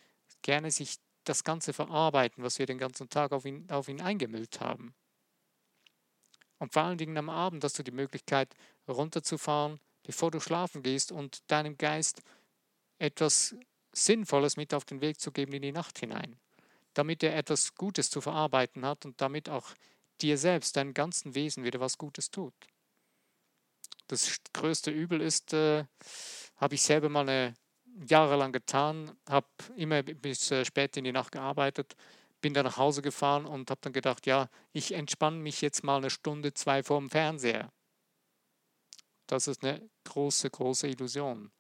gerne 0.40 0.71
sich 0.71 0.97
das 1.25 1.45
Ganze 1.45 1.73
verarbeiten, 1.73 2.42
was 2.42 2.59
wir 2.59 2.66
den 2.66 2.78
ganzen 2.78 3.11
Tag 3.11 3.33
auf 3.33 3.45
ihn, 3.45 3.68
auf 3.71 3.88
ihn 3.88 4.00
eingemüllt 4.00 4.61
haben. 4.61 4.95
Und 6.58 6.72
vor 6.72 6.82
allen 6.82 6.98
Dingen 6.98 7.16
am 7.16 7.28
Abend 7.28 7.62
hast 7.64 7.78
du 7.78 7.82
die 7.82 7.90
Möglichkeit, 7.90 8.54
runterzufahren, 8.88 9.80
bevor 10.02 10.30
du 10.30 10.40
schlafen 10.40 10.82
gehst 10.82 11.12
und 11.12 11.50
deinem 11.50 11.76
Geist 11.76 12.22
etwas 12.98 13.54
Sinnvolles 13.92 14.56
mit 14.56 14.72
auf 14.72 14.84
den 14.84 15.00
Weg 15.00 15.20
zu 15.20 15.32
geben 15.32 15.52
in 15.52 15.62
die 15.62 15.72
Nacht 15.72 15.98
hinein 15.98 16.38
damit 16.96 17.22
er 17.22 17.36
etwas 17.36 17.75
Gutes 17.75 18.10
zu 18.10 18.20
verarbeiten 18.20 18.84
hat 18.84 19.04
und 19.04 19.20
damit 19.20 19.48
auch 19.48 19.75
dir 20.22 20.38
selbst, 20.38 20.76
deinem 20.76 20.94
ganzen 20.94 21.34
Wesen 21.34 21.62
wieder 21.62 21.78
was 21.78 21.98
Gutes 21.98 22.30
tut. 22.30 22.54
Das 24.06 24.38
größte 24.54 24.90
Übel 24.90 25.20
ist, 25.20 25.52
äh, 25.52 25.84
habe 26.56 26.75
ich 26.75 26.82
selber 26.82 27.08
mal 27.08 27.28
eine, 27.28 27.54
jahrelang 28.08 28.52
getan, 28.52 29.16
habe 29.28 29.46
immer 29.76 30.02
bis 30.02 30.50
äh, 30.50 30.64
spät 30.64 30.96
in 30.96 31.04
die 31.04 31.12
Nacht 31.12 31.32
gearbeitet, 31.32 31.96
bin 32.47 32.55
dann 32.55 32.67
nach 32.67 32.76
Hause 32.76 33.03
gefahren 33.03 33.45
und 33.45 33.73
habe 33.73 33.81
dann 33.81 33.93
gedacht, 33.93 34.25
ja, 34.25 34.49
ich 34.73 34.93
entspanne 34.93 35.37
mich 35.37 35.62
jetzt 35.62 35.83
mal 35.83 35.97
eine 35.97 36.11
Stunde, 36.11 36.55
zwei 36.55 36.85
vorm 36.85 37.11
Fernseher. 37.11 37.73
Das 39.26 39.49
ist 39.49 39.65
eine 39.65 39.91
große, 40.05 40.49
große 40.49 40.87
Illusion. 40.87 41.50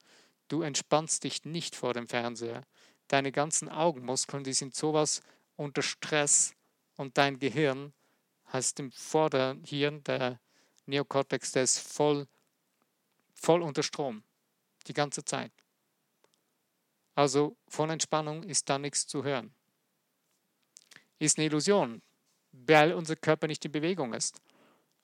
Du 0.46 0.62
entspannst 0.62 1.24
dich 1.24 1.44
nicht 1.44 1.74
vor 1.74 1.92
dem 1.92 2.06
Fernseher 2.06 2.64
deine 3.08 3.32
ganzen 3.32 3.68
Augenmuskeln, 3.68 4.44
die 4.44 4.52
sind 4.52 4.76
sowas 4.76 5.22
unter 5.56 5.82
Stress 5.82 6.54
und 6.94 7.18
dein 7.18 7.40
Gehirn 7.40 7.92
heißt 8.52 8.78
im 8.78 8.92
Vorderhirn, 8.92 10.04
der 10.04 10.38
Neokortex, 10.84 11.50
der 11.50 11.64
ist 11.64 11.80
voll, 11.80 12.28
voll 13.34 13.60
unter 13.60 13.82
Strom, 13.82 14.22
die 14.86 14.94
ganze 14.94 15.24
Zeit. 15.24 15.50
Also 17.16 17.56
von 17.66 17.90
Entspannung 17.90 18.44
ist 18.44 18.70
da 18.70 18.78
nichts 18.78 19.08
zu 19.08 19.24
hören. 19.24 19.52
Ist 21.18 21.38
eine 21.38 21.46
Illusion, 21.46 22.02
weil 22.52 22.92
unser 22.92 23.16
Körper 23.16 23.46
nicht 23.46 23.64
in 23.64 23.72
Bewegung 23.72 24.12
ist. 24.12 24.40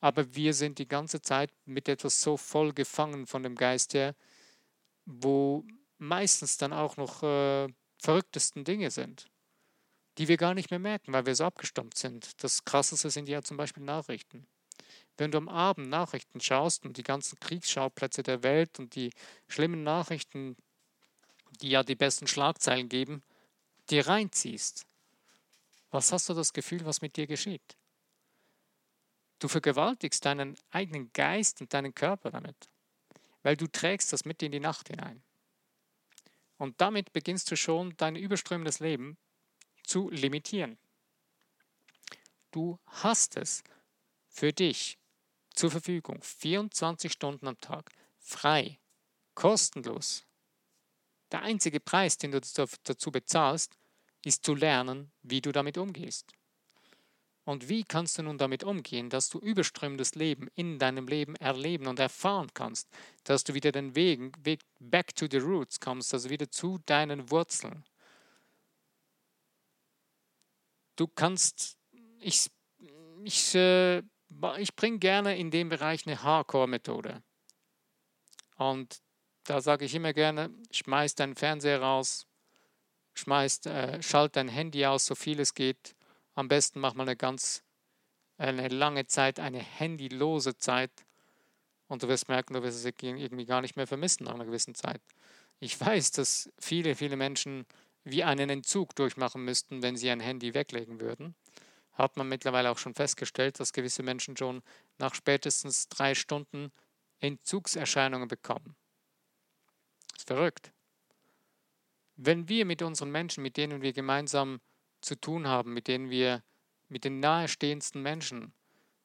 Aber 0.00 0.35
wir 0.35 0.52
sind 0.52 0.78
die 0.78 0.88
ganze 0.88 1.23
Zeit 1.23 1.50
mit 1.64 1.88
etwas 1.88 2.21
so 2.21 2.37
voll 2.37 2.73
gefangen 2.73 3.26
von 3.26 3.42
dem 3.42 3.54
Geist 3.54 3.95
her, 3.95 4.14
wo 5.04 5.64
meistens 5.99 6.57
dann 6.57 6.73
auch 6.73 6.97
noch 6.97 7.23
äh, 7.23 7.69
verrücktesten 7.99 8.64
Dinge 8.64 8.90
sind, 8.90 9.31
die 10.19 10.28
wir 10.28 10.37
gar 10.37 10.54
nicht 10.54 10.71
mehr 10.71 10.81
merken, 10.81 11.12
weil 11.12 11.26
wir 11.26 11.35
so 11.35 11.45
abgestammt 11.45 11.97
sind. 11.97 12.42
Das 12.42 12.64
Krasseste 12.64 13.11
sind 13.11 13.28
ja 13.28 13.42
zum 13.42 13.57
Beispiel 13.57 13.85
Nachrichten. 13.85 14.47
Wenn 15.16 15.31
du 15.31 15.38
am 15.38 15.49
Abend 15.49 15.88
Nachrichten 15.88 16.40
schaust 16.40 16.85
und 16.85 16.97
die 16.97 17.02
ganzen 17.04 17.38
Kriegsschauplätze 17.38 18.23
der 18.23 18.42
Welt 18.42 18.78
und 18.78 18.97
die 18.97 19.11
schlimmen 19.47 19.85
Nachrichten, 19.85 20.57
die 21.61 21.71
ja 21.71 21.85
die 21.85 21.95
besten 21.95 22.26
Schlagzeilen 22.26 22.88
geben, 22.88 23.23
dir 23.90 24.07
reinziehst, 24.09 24.87
was 25.92 26.11
hast 26.11 26.28
du 26.28 26.34
das 26.34 26.52
Gefühl, 26.52 26.84
was 26.84 27.02
mit 27.02 27.16
dir 27.16 27.26
geschieht? 27.26 27.76
Du 29.38 29.46
vergewaltigst 29.46 30.25
deinen 30.25 30.56
eigenen 30.70 31.12
Geist 31.12 31.61
und 31.61 31.72
deinen 31.75 31.94
Körper 31.94 32.30
damit, 32.30 32.70
weil 33.42 33.56
du 33.56 33.66
trägst 33.66 34.12
das 34.12 34.25
mit 34.25 34.42
in 34.42 34.52
die 34.52 34.61
Nacht 34.61 34.88
hinein. 34.88 35.22
Und 36.56 36.80
damit 36.80 37.12
beginnst 37.12 37.50
du 37.50 37.56
schon 37.56 37.94
dein 37.96 38.16
überströmendes 38.16 38.80
Leben 38.80 39.18
zu 39.84 40.11
limitieren. 40.11 40.78
Du 42.52 42.78
hast 42.87 43.37
es 43.37 43.62
für 44.28 44.52
dich 44.52 44.99
zur 45.54 45.70
Verfügung, 45.70 46.22
24 46.22 47.12
Stunden 47.12 47.49
am 47.49 47.61
Tag, 47.61 47.90
frei, 48.18 48.78
kostenlos. 49.34 50.25
Der 51.32 51.42
einzige 51.42 51.80
Preis, 51.80 52.16
den 52.16 52.30
du 52.30 52.40
dazu 52.40 53.11
bezahlst, 53.11 53.76
ist 54.25 54.45
zu 54.45 54.55
lernen, 54.55 55.11
wie 55.23 55.41
du 55.41 55.52
damit 55.52 55.79
umgehst. 55.79 56.33
Und 57.45 57.69
wie 57.69 57.83
kannst 57.83 58.19
du 58.19 58.23
nun 58.23 58.38
damit 58.38 58.62
umgehen, 58.62 59.11
dass 59.11 59.29
du 59.29 59.38
überströmendes 59.38 60.14
Leben 60.14 60.49
in 60.55 60.79
deinem 60.79 61.09
Leben 61.09 61.35
erleben 61.37 61.88
und 61.88 61.99
erfahren 61.99 62.50
kannst, 62.55 62.88
dass 63.25 63.43
du 63.43 63.52
wieder 63.55 63.73
den 63.73 63.97
Weg, 63.97 64.33
Weg 64.45 64.61
back 64.79 65.14
to 65.17 65.26
the 65.29 65.38
roots 65.38 65.81
kommst, 65.81 66.14
also 66.14 66.31
wieder 66.31 66.49
zu 66.50 66.79
deinen 66.87 67.31
Wurzeln. 67.31 67.85
Du 70.95 71.09
kannst, 71.09 71.76
ich, 72.21 72.49
ich, 73.25 73.55
äh, 73.57 74.02
ich 74.59 74.76
bringe 74.76 74.99
gerne 74.99 75.37
in 75.37 75.50
dem 75.50 75.69
Bereich 75.69 76.07
eine 76.07 76.23
Hardcore-Methode. 76.23 77.23
Und 78.57 79.02
da 79.45 79.61
sage 79.61 79.85
ich 79.85 79.95
immer 79.97 80.12
gerne, 80.12 80.50
schmeiß 80.71 81.17
deinen 81.17 81.35
Fernseher 81.35 81.83
raus, 81.83 82.29
schmeiß, 83.14 83.66
äh, 83.66 84.02
schalt 84.02 84.37
dein 84.37 84.49
Handy 84.49 84.87
aus, 84.87 85.07
so 85.07 85.14
viel 85.14 85.40
es 85.40 85.54
geht 85.54 85.95
am 86.35 86.49
besten 86.49 86.81
mach 86.81 86.95
mal 86.95 87.04
eine 87.04 87.16
ganz 87.16 87.62
eine 88.38 88.69
lange 88.69 89.07
Zeit, 89.07 89.38
eine 89.38 89.62
handylose 89.62 90.57
Zeit 90.57 90.90
und 91.87 92.02
du 92.02 92.09
wirst 92.09 92.28
merken, 92.28 92.54
du 92.54 92.62
wirst 92.62 92.85
es 92.85 92.92
irgendwie 93.02 93.47
gar 93.47 93.61
nicht 93.61 93.76
mehr 93.76 93.87
vermissen 93.87 94.25
nach 94.25 94.35
einer 94.35 94.47
gewissen 94.47 94.75
Zeit. 94.75 95.00
Ich 95.61 95.78
weiß, 95.81 96.12
dass 96.12 96.50
viele, 96.59 96.97
viele 96.97 97.16
Menschen 97.16 97.66
wie 98.04 98.25
einen 98.25 98.50
Entzug 98.50 98.97
durchmachen 98.97 99.45
müssten, 99.45 99.83
wenn 99.83 99.97
sie 99.97 100.11
ein 100.11 100.19
Handy 100.19 100.54
weglegen 100.54 101.00
würden. 101.00 101.37
Hat 101.92 102.16
man 102.16 102.28
mittlerweile 102.28 102.71
auch 102.71 102.78
schon 102.78 102.95
festgestellt, 102.95 103.61
dass 103.61 103.73
gewisse 103.73 104.02
Menschen 104.02 104.37
schon 104.37 104.62
nach 104.99 105.14
spätestens 105.14 105.88
drei 105.88 106.14
Stunden 106.14 106.73
Entzugserscheinungen 107.21 108.26
bekommen. 108.26 108.75
Das 110.09 110.21
ist 110.21 110.26
verrückt. 110.26 110.73
Wenn 112.16 112.49
wir 112.49 112.64
mit 112.64 112.83
unseren 112.83 113.11
Menschen, 113.11 113.42
mit 113.42 113.57
denen 113.57 113.83
wir 113.83 113.92
gemeinsam 113.92 114.61
zu 115.00 115.16
tun 115.16 115.47
haben, 115.47 115.73
mit 115.73 115.88
denen 115.88 116.11
wir 116.11 116.42
mit 116.88 117.04
den 117.04 117.21
nahestehendsten 117.21 118.02
Menschen 118.02 118.52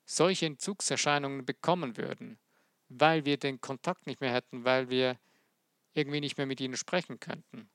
solche 0.05 0.45
Entzugserscheinungen 0.45 1.45
bekommen 1.45 1.97
würden, 1.97 2.37
weil 2.89 3.25
wir 3.25 3.37
den 3.37 3.59
Kontakt 3.61 4.07
nicht 4.07 4.21
mehr 4.21 4.33
hätten, 4.33 4.63
weil 4.63 4.89
wir 4.89 5.17
irgendwie 5.93 6.21
nicht 6.21 6.37
mehr 6.37 6.45
mit 6.45 6.61
ihnen 6.61 6.77
sprechen 6.77 7.19
könnten, 7.19 7.69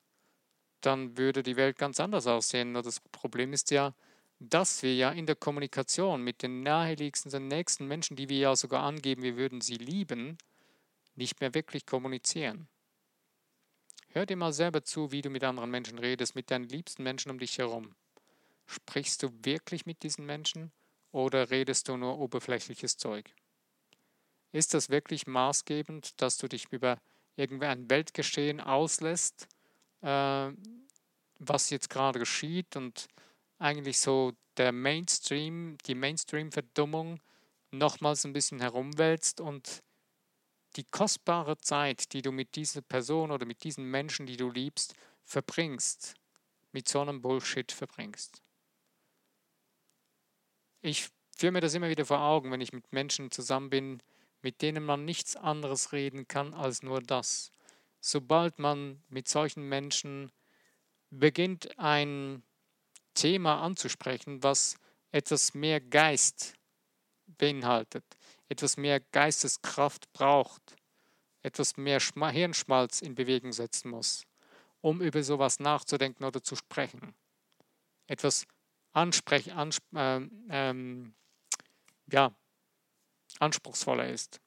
dann 0.81 1.17
würde 1.17 1.43
die 1.43 1.57
Welt 1.57 1.77
ganz 1.79 2.01
anders 2.01 2.27
aussehen. 2.27 2.73
Nur 2.73 2.83
das 2.83 3.01
Problem 3.01 3.53
ist 3.53 3.71
ja, 3.71 3.95
dass 4.39 4.83
wir 4.83 4.95
ja 4.95 5.11
in 5.11 5.27
der 5.27 5.37
Kommunikation 5.37 6.23
mit 6.23 6.43
den 6.43 6.63
naheliegendsten, 6.63 7.49
nächsten 7.49 7.87
Menschen, 7.87 8.17
die 8.17 8.29
wir 8.29 8.39
ja 8.39 8.57
sogar 8.57 8.83
angeben, 8.83 9.23
wir 9.23 9.37
würden 9.37 9.61
sie 9.61 9.77
lieben, 9.77 10.39
nicht 11.15 11.41
mehr 11.41 11.55
wirklich 11.55 11.87
kommunizieren. 11.87 12.69
Hör 14.15 14.27
dir 14.27 14.37
mal 14.37 14.53
selber 14.53 14.83
zu, 14.83 15.11
wie 15.11 15.23
du 15.23 15.31
mit 15.31 15.43
anderen 15.43 15.71
Menschen 15.71 15.99
redest, 15.99 16.35
mit 16.35 16.51
deinen 16.51 16.69
liebsten 16.69 17.03
Menschen 17.03 17.31
um 17.31 17.39
dich 17.39 17.57
herum. 17.57 17.95
Sprichst 18.67 19.23
du 19.23 19.31
wirklich 19.43 19.87
mit 19.87 20.03
diesen 20.03 20.27
Menschen 20.27 20.71
oder 21.13 21.51
redest 21.51 21.89
du 21.89 21.97
nur 21.97 22.19
oberflächliches 22.19 22.99
Zeug? 22.99 23.35
Ist 24.53 24.75
das 24.75 24.91
wirklich 24.91 25.27
maßgebend, 25.27 26.21
dass 26.21 26.37
du 26.37 26.47
dich 26.47 26.67
über 26.71 26.99
irgendein 27.37 27.89
Weltgeschehen 27.89 28.61
auslässt, 28.61 29.49
äh, 30.03 30.51
was 31.39 31.71
jetzt 31.71 31.89
gerade 31.89 32.19
geschieht 32.19 32.77
und 32.77 33.09
eigentlich 33.59 33.99
so 33.99 34.33
der 34.59 34.73
Mainstream, 34.73 35.79
die 35.87 35.95
Mainstream-Verdummung 35.95 37.19
nochmals 37.71 38.27
ein 38.27 38.35
bisschen 38.35 38.61
herumwälzt 38.61 39.41
und 39.41 39.83
die 40.77 40.85
kostbare 40.85 41.59
Zeit, 41.59 42.13
die 42.13 42.23
du 42.23 42.33
mit 42.33 42.57
dieser 42.57 42.83
Person 42.83 43.31
oder 43.31 43.47
mit 43.47 43.65
diesen 43.65 43.85
Menschen, 43.85 44.27
die 44.27 44.37
du 44.37 44.51
liebst, 44.51 44.95
verbringst, 45.25 46.15
mit 46.73 46.89
so 46.89 47.01
einem 47.01 47.21
Bullshit 47.21 47.71
verbringst 47.71 48.43
ich 50.83 51.09
führe 51.37 51.53
mir 51.53 51.61
das 51.61 51.75
immer 51.75 51.89
wieder 51.89 52.05
vor 52.05 52.21
Augen, 52.21 52.51
wenn 52.51 52.61
ich 52.61 52.73
mit 52.73 52.93
Menschen 52.93 53.31
zusammen 53.31 53.71
bin, 53.71 54.03
mit 54.43 54.61
denen 54.61 54.85
man 54.85 55.05
nichts 55.05 55.37
anderes 55.37 55.93
reden 55.93 56.27
kann 56.29 56.53
als 56.53 56.83
nur 56.83 57.01
das. 57.01 57.53
Sobald 58.01 58.59
man 58.59 59.01
mit 59.09 59.29
solchen 59.29 59.69
Menschen 59.69 60.33
beginnt, 61.11 61.79
ein 61.79 62.43
Thema 63.15 63.63
anzusprechen, 63.63 64.43
was 64.43 64.77
etwas 65.13 65.55
mehr 65.55 65.81
Geist 65.81 66.55
beinhaltet, 67.27 68.05
etwas 68.53 68.77
mehr 68.77 69.01
Geisteskraft 69.01 70.13
braucht, 70.13 70.77
etwas 71.43 71.79
mehr 71.79 72.01
Hirnschmalz 72.01 73.01
in 73.01 73.15
Bewegung 73.15 73.53
setzen 73.53 73.91
muss, 73.91 74.25
um 74.83 75.01
über 75.01 75.23
sowas 75.23 75.59
nachzudenken 75.59 76.25
oder 76.25 76.43
zu 76.43 76.55
sprechen. 76.55 77.15
Etwas 78.07 78.47
ansprech, 78.93 79.55
ansp 79.55 79.83
ähm, 79.95 80.47
ähm, 80.51 81.15
ja, 82.13 82.35
anspruchsvoller 83.39 84.11
ist, 84.11 84.39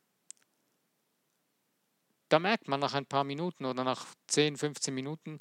da 2.29 2.37
merkt 2.37 2.67
man 2.67 2.79
nach 2.79 2.93
ein 2.93 3.07
paar 3.07 3.23
Minuten 3.23 3.65
oder 3.65 3.83
nach 3.83 4.05
10, 4.27 4.57
15 4.57 4.93
Minuten, 4.93 5.39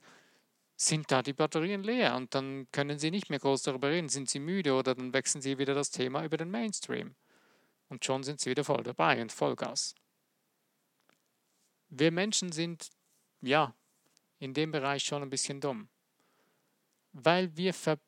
sind 0.77 1.11
da 1.11 1.23
die 1.23 1.35
Batterien 1.35 1.83
leer 1.83 2.17
und 2.17 2.35
dann 2.35 2.67
können 2.73 2.99
sie 2.99 3.11
nicht 3.11 3.29
mehr 3.29 3.39
groß 3.39 3.63
darüber 3.63 3.91
reden, 3.91 4.09
sind 4.09 4.31
sie 4.31 4.41
müde 4.41 4.73
oder 4.75 4.95
dann 4.95 5.13
wechseln 5.13 5.43
sie 5.43 5.59
wieder 5.59 5.75
das 5.75 5.91
Thema 5.91 6.25
über 6.25 6.39
den 6.39 6.51
Mainstream. 6.51 7.15
Und 7.95 8.05
schon 8.05 8.25
sind 8.25 8.41
sie 8.41 8.51
wieder 8.51 8.65
voll 8.65 8.83
dabei 8.83 9.23
und 9.23 9.31
Vollgas. 9.31 9.95
Wir 11.91 12.11
Menschen 12.11 12.51
sind, 12.51 12.91
ja, 13.41 13.73
in 14.41 14.53
dem 14.53 14.73
Bereich 14.73 15.05
schon 15.05 15.23
ein 15.23 15.31
bisschen 15.31 15.61
dumm. 15.61 15.89
Weil 17.13 17.57
wir, 17.57 17.73
ver, 17.73 18.01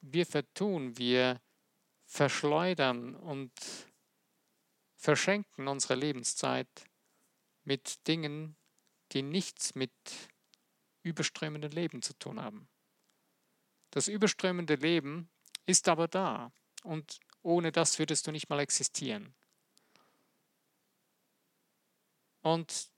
wir 0.00 0.26
vertun, 0.26 0.96
wir 0.96 1.40
verschleudern 2.04 3.16
und 3.16 3.50
verschenken 4.94 5.66
unsere 5.66 5.96
Lebenszeit 5.96 6.84
mit 7.64 8.06
Dingen, 8.06 8.54
die 9.10 9.22
nichts 9.22 9.74
mit 9.74 9.90
überströmenden 11.02 11.72
Leben 11.72 12.00
zu 12.00 12.16
tun 12.16 12.40
haben. 12.40 12.68
Das 13.90 14.06
überströmende 14.06 14.76
Leben 14.76 15.28
ist 15.66 15.88
aber 15.88 16.06
da 16.06 16.52
und 16.84 17.18
ohne 17.42 17.72
das 17.72 17.98
würdest 17.98 18.26
du 18.26 18.32
nicht 18.32 18.48
mal 18.48 18.60
existieren. 18.60 19.34
Und 22.40 22.90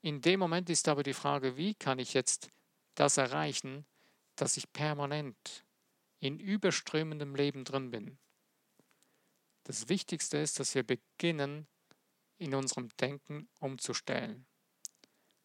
in 0.00 0.20
dem 0.20 0.40
Moment 0.40 0.70
ist 0.70 0.88
aber 0.88 1.02
die 1.02 1.14
Frage, 1.14 1.56
wie 1.56 1.74
kann 1.74 1.98
ich 1.98 2.14
jetzt 2.14 2.50
das 2.94 3.16
erreichen, 3.16 3.86
dass 4.36 4.56
ich 4.56 4.72
permanent 4.72 5.64
in 6.18 6.38
überströmendem 6.38 7.34
Leben 7.34 7.64
drin 7.64 7.90
bin. 7.90 8.18
Das 9.64 9.88
Wichtigste 9.88 10.38
ist, 10.38 10.58
dass 10.60 10.74
wir 10.74 10.82
beginnen, 10.82 11.66
in 12.38 12.54
unserem 12.54 12.88
Denken 12.96 13.48
umzustellen 13.60 14.46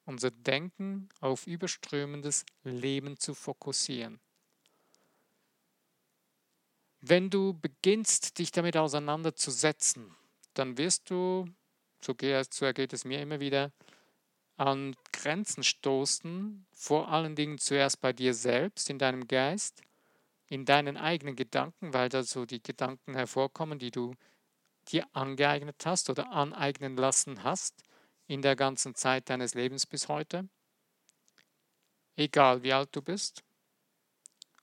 unser 0.07 0.31
Denken 0.31 1.09
auf 1.19 1.45
überströmendes 1.47 2.45
Leben 2.63 3.19
zu 3.19 3.33
fokussieren. 3.33 4.21
Wenn 7.01 7.29
du 7.29 7.53
beginnst, 7.53 8.39
dich 8.39 8.51
damit 8.51 8.75
auseinanderzusetzen, 8.75 10.15
dann 10.53 10.77
wirst 10.77 11.09
du, 11.09 11.45
so 12.01 12.65
ergeht 12.65 12.93
es 12.93 13.05
mir 13.05 13.21
immer 13.21 13.39
wieder, 13.39 13.71
an 14.57 14.95
Grenzen 15.13 15.63
stoßen, 15.63 16.65
vor 16.73 17.09
allen 17.09 17.35
Dingen 17.35 17.59
zuerst 17.59 18.01
bei 18.01 18.11
dir 18.13 18.33
selbst, 18.33 18.89
in 18.89 18.97
deinem 18.97 19.27
Geist, 19.27 19.83
in 20.49 20.65
deinen 20.65 20.97
eigenen 20.97 21.35
Gedanken, 21.35 21.93
weil 21.93 22.09
da 22.09 22.23
so 22.23 22.45
die 22.45 22.63
Gedanken 22.63 23.13
hervorkommen, 23.13 23.77
die 23.77 23.91
du 23.91 24.15
dir 24.87 25.05
angeeignet 25.13 25.85
hast 25.85 26.09
oder 26.09 26.31
aneignen 26.31 26.95
lassen 26.97 27.43
hast 27.43 27.83
in 28.25 28.41
der 28.41 28.55
ganzen 28.55 28.95
Zeit 28.95 29.29
deines 29.29 29.53
Lebens 29.53 29.85
bis 29.85 30.07
heute, 30.07 30.49
egal 32.15 32.63
wie 32.63 32.73
alt 32.73 32.95
du 32.95 33.01
bist. 33.01 33.43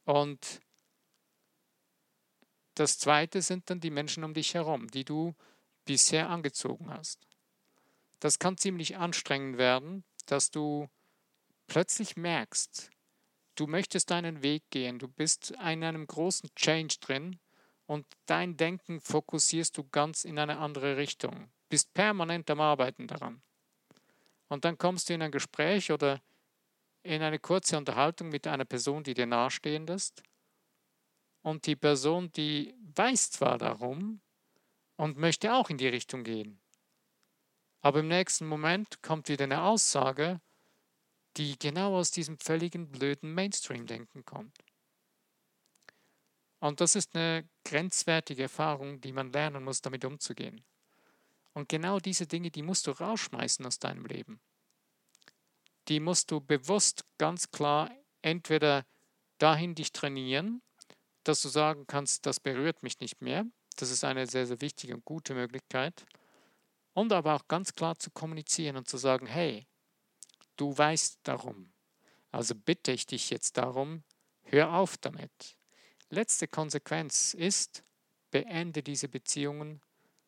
Und 0.04 0.60
das 2.74 2.98
Zweite 2.98 3.42
sind 3.42 3.70
dann 3.70 3.80
die 3.80 3.90
Menschen 3.90 4.24
um 4.24 4.34
dich 4.34 4.54
herum, 4.54 4.88
die 4.88 5.04
du 5.04 5.34
bisher 5.84 6.28
angezogen 6.28 6.90
hast. 6.90 7.26
Das 8.20 8.38
kann 8.38 8.56
ziemlich 8.56 8.96
anstrengend 8.96 9.58
werden, 9.58 10.04
dass 10.26 10.50
du 10.50 10.88
plötzlich 11.66 12.16
merkst, 12.16 12.90
du 13.54 13.66
möchtest 13.66 14.10
deinen 14.10 14.42
Weg 14.42 14.64
gehen, 14.70 14.98
du 14.98 15.08
bist 15.08 15.50
in 15.50 15.84
einem 15.84 16.06
großen 16.06 16.50
Change 16.54 16.96
drin 17.00 17.38
und 17.86 18.06
dein 18.26 18.56
Denken 18.56 19.00
fokussierst 19.00 19.76
du 19.76 19.84
ganz 19.84 20.24
in 20.24 20.38
eine 20.38 20.58
andere 20.58 20.96
Richtung, 20.96 21.50
bist 21.68 21.92
permanent 21.94 22.50
am 22.50 22.60
Arbeiten 22.60 23.06
daran. 23.06 23.42
Und 24.48 24.64
dann 24.64 24.78
kommst 24.78 25.08
du 25.08 25.14
in 25.14 25.22
ein 25.22 25.32
Gespräch 25.32 25.92
oder 25.92 26.20
in 27.02 27.22
eine 27.22 27.38
kurze 27.38 27.76
Unterhaltung 27.76 28.30
mit 28.30 28.46
einer 28.46 28.64
Person, 28.64 29.04
die 29.04 29.14
dir 29.14 29.26
nahestehend 29.26 29.90
ist. 29.90 30.22
Und 31.44 31.66
die 31.66 31.76
Person, 31.76 32.32
die 32.32 32.74
weiß 32.96 33.32
zwar 33.32 33.58
darum 33.58 34.22
und 34.96 35.18
möchte 35.18 35.52
auch 35.52 35.68
in 35.68 35.76
die 35.76 35.88
Richtung 35.88 36.24
gehen. 36.24 36.58
Aber 37.82 38.00
im 38.00 38.08
nächsten 38.08 38.46
Moment 38.46 39.02
kommt 39.02 39.28
wieder 39.28 39.44
eine 39.44 39.62
Aussage, 39.62 40.40
die 41.36 41.58
genau 41.58 41.98
aus 41.98 42.10
diesem 42.10 42.38
völligen 42.38 42.90
blöden 42.90 43.34
Mainstream-Denken 43.34 44.24
kommt. 44.24 44.56
Und 46.60 46.80
das 46.80 46.96
ist 46.96 47.14
eine 47.14 47.46
grenzwertige 47.66 48.44
Erfahrung, 48.44 49.02
die 49.02 49.12
man 49.12 49.30
lernen 49.30 49.64
muss, 49.64 49.82
damit 49.82 50.06
umzugehen. 50.06 50.64
Und 51.52 51.68
genau 51.68 52.00
diese 52.00 52.26
Dinge, 52.26 52.50
die 52.50 52.62
musst 52.62 52.86
du 52.86 52.92
rausschmeißen 52.92 53.66
aus 53.66 53.78
deinem 53.78 54.06
Leben. 54.06 54.40
Die 55.88 56.00
musst 56.00 56.30
du 56.30 56.40
bewusst 56.40 57.04
ganz 57.18 57.50
klar 57.50 57.90
entweder 58.22 58.86
dahin 59.36 59.74
dich 59.74 59.92
trainieren, 59.92 60.62
dass 61.28 61.42
du 61.42 61.48
sagen 61.48 61.86
kannst, 61.86 62.26
das 62.26 62.40
berührt 62.40 62.82
mich 62.82 63.00
nicht 63.00 63.20
mehr. 63.20 63.44
Das 63.76 63.90
ist 63.90 64.04
eine 64.04 64.26
sehr, 64.26 64.46
sehr 64.46 64.60
wichtige 64.60 64.94
und 64.94 65.04
gute 65.04 65.34
Möglichkeit. 65.34 66.04
Und 66.92 67.12
aber 67.12 67.34
auch 67.34 67.48
ganz 67.48 67.74
klar 67.74 67.98
zu 67.98 68.10
kommunizieren 68.10 68.76
und 68.76 68.88
zu 68.88 68.96
sagen, 68.96 69.26
hey, 69.26 69.66
du 70.56 70.76
weißt 70.76 71.20
darum. 71.24 71.72
Also 72.30 72.54
bitte 72.54 72.92
ich 72.92 73.06
dich 73.06 73.30
jetzt 73.30 73.56
darum, 73.56 74.04
hör 74.42 74.74
auf 74.74 74.96
damit. 74.96 75.56
Letzte 76.10 76.46
Konsequenz 76.46 77.34
ist, 77.34 77.82
beende 78.30 78.82
diese 78.82 79.08
Beziehungen 79.08 79.80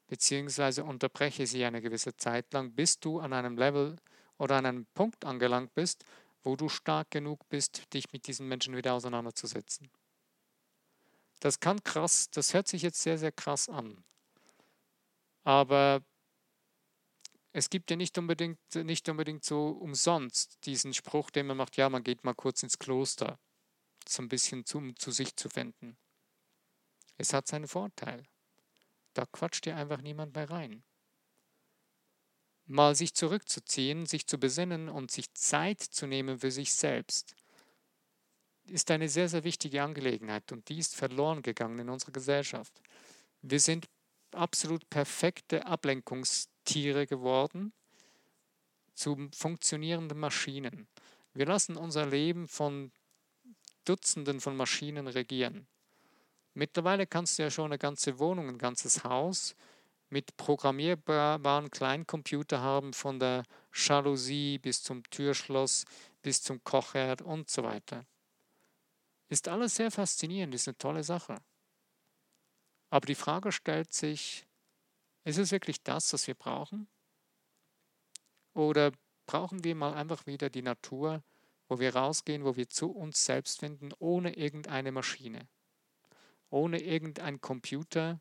beziehungsweise 0.06 0.84
unterbreche 0.84 1.46
sie 1.46 1.64
eine 1.64 1.82
gewisse 1.82 2.16
Zeit 2.16 2.52
lang, 2.52 2.72
bis 2.72 3.00
du 3.00 3.20
an 3.20 3.32
einem 3.32 3.56
Level 3.56 3.96
oder 4.38 4.56
an 4.56 4.66
einem 4.66 4.86
Punkt 4.94 5.24
angelangt 5.24 5.74
bist, 5.74 6.04
wo 6.42 6.56
du 6.56 6.68
stark 6.68 7.10
genug 7.10 7.48
bist, 7.48 7.92
dich 7.92 8.12
mit 8.12 8.26
diesen 8.26 8.46
Menschen 8.48 8.76
wieder 8.76 8.94
auseinanderzusetzen. 8.94 9.90
Das 11.40 11.60
kann 11.60 11.82
krass, 11.82 12.30
das 12.30 12.54
hört 12.54 12.68
sich 12.68 12.82
jetzt 12.82 13.02
sehr, 13.02 13.18
sehr 13.18 13.32
krass 13.32 13.68
an. 13.68 14.04
Aber 15.44 16.02
es 17.52 17.70
gibt 17.70 17.90
ja 17.90 17.96
nicht 17.96 18.18
unbedingt, 18.18 18.58
nicht 18.74 19.08
unbedingt 19.08 19.44
so 19.44 19.68
umsonst 19.68 20.58
diesen 20.66 20.92
Spruch, 20.92 21.30
den 21.30 21.46
man 21.46 21.56
macht, 21.56 21.76
ja, 21.76 21.88
man 21.88 22.02
geht 22.02 22.24
mal 22.24 22.34
kurz 22.34 22.62
ins 22.62 22.78
Kloster, 22.78 23.38
so 24.08 24.22
ein 24.22 24.28
bisschen 24.28 24.66
zu, 24.66 24.92
zu 24.92 25.10
sich 25.10 25.36
zu 25.36 25.48
finden. 25.48 25.96
Es 27.16 27.32
hat 27.32 27.46
seinen 27.46 27.68
Vorteil. 27.68 28.26
Da 29.14 29.24
quatscht 29.24 29.64
dir 29.64 29.76
einfach 29.76 30.02
niemand 30.02 30.34
mehr 30.34 30.50
rein. 30.50 30.84
Mal 32.66 32.94
sich 32.94 33.14
zurückzuziehen, 33.14 34.04
sich 34.04 34.26
zu 34.26 34.38
besinnen 34.38 34.88
und 34.88 35.10
sich 35.10 35.32
Zeit 35.32 35.80
zu 35.80 36.06
nehmen 36.06 36.40
für 36.40 36.50
sich 36.50 36.74
selbst, 36.74 37.36
ist 38.68 38.90
eine 38.90 39.08
sehr, 39.08 39.28
sehr 39.28 39.44
wichtige 39.44 39.82
Angelegenheit 39.82 40.50
und 40.52 40.68
die 40.68 40.78
ist 40.78 40.96
verloren 40.96 41.42
gegangen 41.42 41.78
in 41.78 41.88
unserer 41.88 42.12
Gesellschaft. 42.12 42.72
Wir 43.42 43.60
sind 43.60 43.88
absolut 44.32 44.88
perfekte 44.90 45.66
Ablenkungstiere 45.66 47.06
geworden 47.06 47.72
zu 48.94 49.28
funktionierenden 49.32 50.18
Maschinen. 50.18 50.88
Wir 51.34 51.46
lassen 51.46 51.76
unser 51.76 52.06
Leben 52.06 52.48
von 52.48 52.90
Dutzenden 53.84 54.40
von 54.40 54.56
Maschinen 54.56 55.06
regieren. 55.06 55.66
Mittlerweile 56.54 57.06
kannst 57.06 57.38
du 57.38 57.42
ja 57.42 57.50
schon 57.50 57.66
eine 57.66 57.78
ganze 57.78 58.18
Wohnung, 58.18 58.48
ein 58.48 58.58
ganzes 58.58 59.04
Haus 59.04 59.54
mit 60.08 60.36
programmierbaren 60.36 61.70
Kleincomputer 61.70 62.60
haben, 62.60 62.92
von 62.92 63.18
der 63.18 63.44
Jalousie 63.74 64.58
bis 64.58 64.82
zum 64.82 65.02
Türschloss, 65.10 65.84
bis 66.22 66.42
zum 66.42 66.62
Kochherd 66.64 67.22
und 67.22 67.50
so 67.50 67.62
weiter. 67.62 68.04
Ist 69.28 69.48
alles 69.48 69.76
sehr 69.76 69.90
faszinierend, 69.90 70.54
ist 70.54 70.68
eine 70.68 70.78
tolle 70.78 71.04
Sache. 71.04 71.38
Aber 72.90 73.06
die 73.06 73.14
Frage 73.14 73.52
stellt 73.52 73.92
sich, 73.92 74.46
ist 75.24 75.38
es 75.38 75.50
wirklich 75.50 75.82
das, 75.82 76.12
was 76.12 76.26
wir 76.26 76.34
brauchen? 76.34 76.86
Oder 78.54 78.92
brauchen 79.26 79.64
wir 79.64 79.74
mal 79.74 79.94
einfach 79.94 80.26
wieder 80.26 80.48
die 80.48 80.62
Natur, 80.62 81.22
wo 81.68 81.80
wir 81.80 81.96
rausgehen, 81.96 82.44
wo 82.44 82.56
wir 82.56 82.68
zu 82.68 82.90
uns 82.90 83.24
selbst 83.24 83.58
finden, 83.58 83.90
ohne 83.98 84.36
irgendeine 84.36 84.92
Maschine? 84.92 85.48
ohne 86.50 86.80
irgendeinen 86.80 87.40
Computer, 87.40 88.20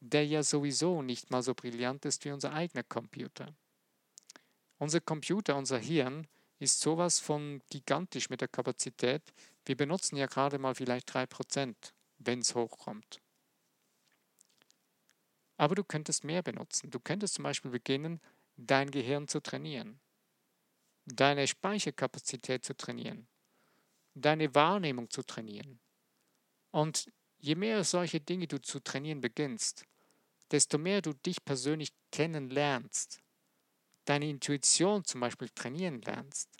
der 0.00 0.26
ja 0.26 0.42
sowieso 0.42 1.02
nicht 1.02 1.30
mal 1.30 1.42
so 1.42 1.54
brillant 1.54 2.04
ist 2.04 2.24
wie 2.24 2.30
unser 2.30 2.52
eigener 2.52 2.82
Computer. 2.82 3.54
Unser 4.78 5.00
Computer, 5.00 5.56
unser 5.56 5.78
Hirn 5.78 6.26
ist 6.60 6.80
sowas 6.80 7.18
von 7.18 7.60
gigantisch 7.70 8.30
mit 8.30 8.40
der 8.40 8.48
Kapazität. 8.48 9.22
Wir 9.64 9.76
benutzen 9.76 10.16
ja 10.16 10.26
gerade 10.26 10.58
mal 10.58 10.74
vielleicht 10.74 11.12
3%, 11.12 11.74
wenn 12.18 12.38
es 12.38 12.54
hochkommt. 12.54 13.20
Aber 15.56 15.74
du 15.74 15.82
könntest 15.82 16.22
mehr 16.22 16.42
benutzen. 16.42 16.90
Du 16.90 17.00
könntest 17.00 17.34
zum 17.34 17.42
Beispiel 17.42 17.72
beginnen, 17.72 18.20
dein 18.56 18.90
Gehirn 18.90 19.26
zu 19.26 19.40
trainieren, 19.40 19.98
deine 21.06 21.48
Speicherkapazität 21.48 22.64
zu 22.64 22.76
trainieren, 22.76 23.26
deine 24.14 24.54
Wahrnehmung 24.54 25.10
zu 25.10 25.22
trainieren. 25.22 25.80
Und 26.70 27.10
Je 27.42 27.54
mehr 27.54 27.84
solche 27.84 28.20
Dinge 28.20 28.46
du 28.46 28.60
zu 28.60 28.80
trainieren 28.80 29.22
beginnst, 29.22 29.86
desto 30.50 30.76
mehr 30.76 31.00
du 31.00 31.14
dich 31.14 31.42
persönlich 31.42 31.92
kennenlernst, 32.12 33.20
deine 34.10 34.28
Intuition 34.28 35.04
zum 35.04 35.20
Beispiel 35.20 35.48
trainieren 35.50 36.02
lernst, 36.02 36.50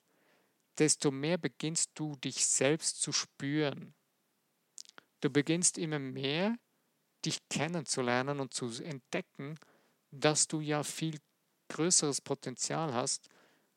desto 0.79 1.11
mehr 1.11 1.37
beginnst 1.37 1.91
du 1.95 2.15
dich 2.15 2.47
selbst 2.47 3.03
zu 3.03 3.11
spüren. 3.11 3.93
Du 5.21 5.31
beginnst 5.31 5.77
immer 5.77 5.99
mehr 5.99 6.57
dich 7.25 7.41
kennenzulernen 7.49 8.39
und 8.39 8.55
zu 8.55 8.71
entdecken, 8.83 9.59
dass 10.13 10.47
du 10.47 10.61
ja 10.61 10.85
viel 10.85 11.19
größeres 11.69 12.21
Potenzial 12.21 12.95
hast. 12.95 13.29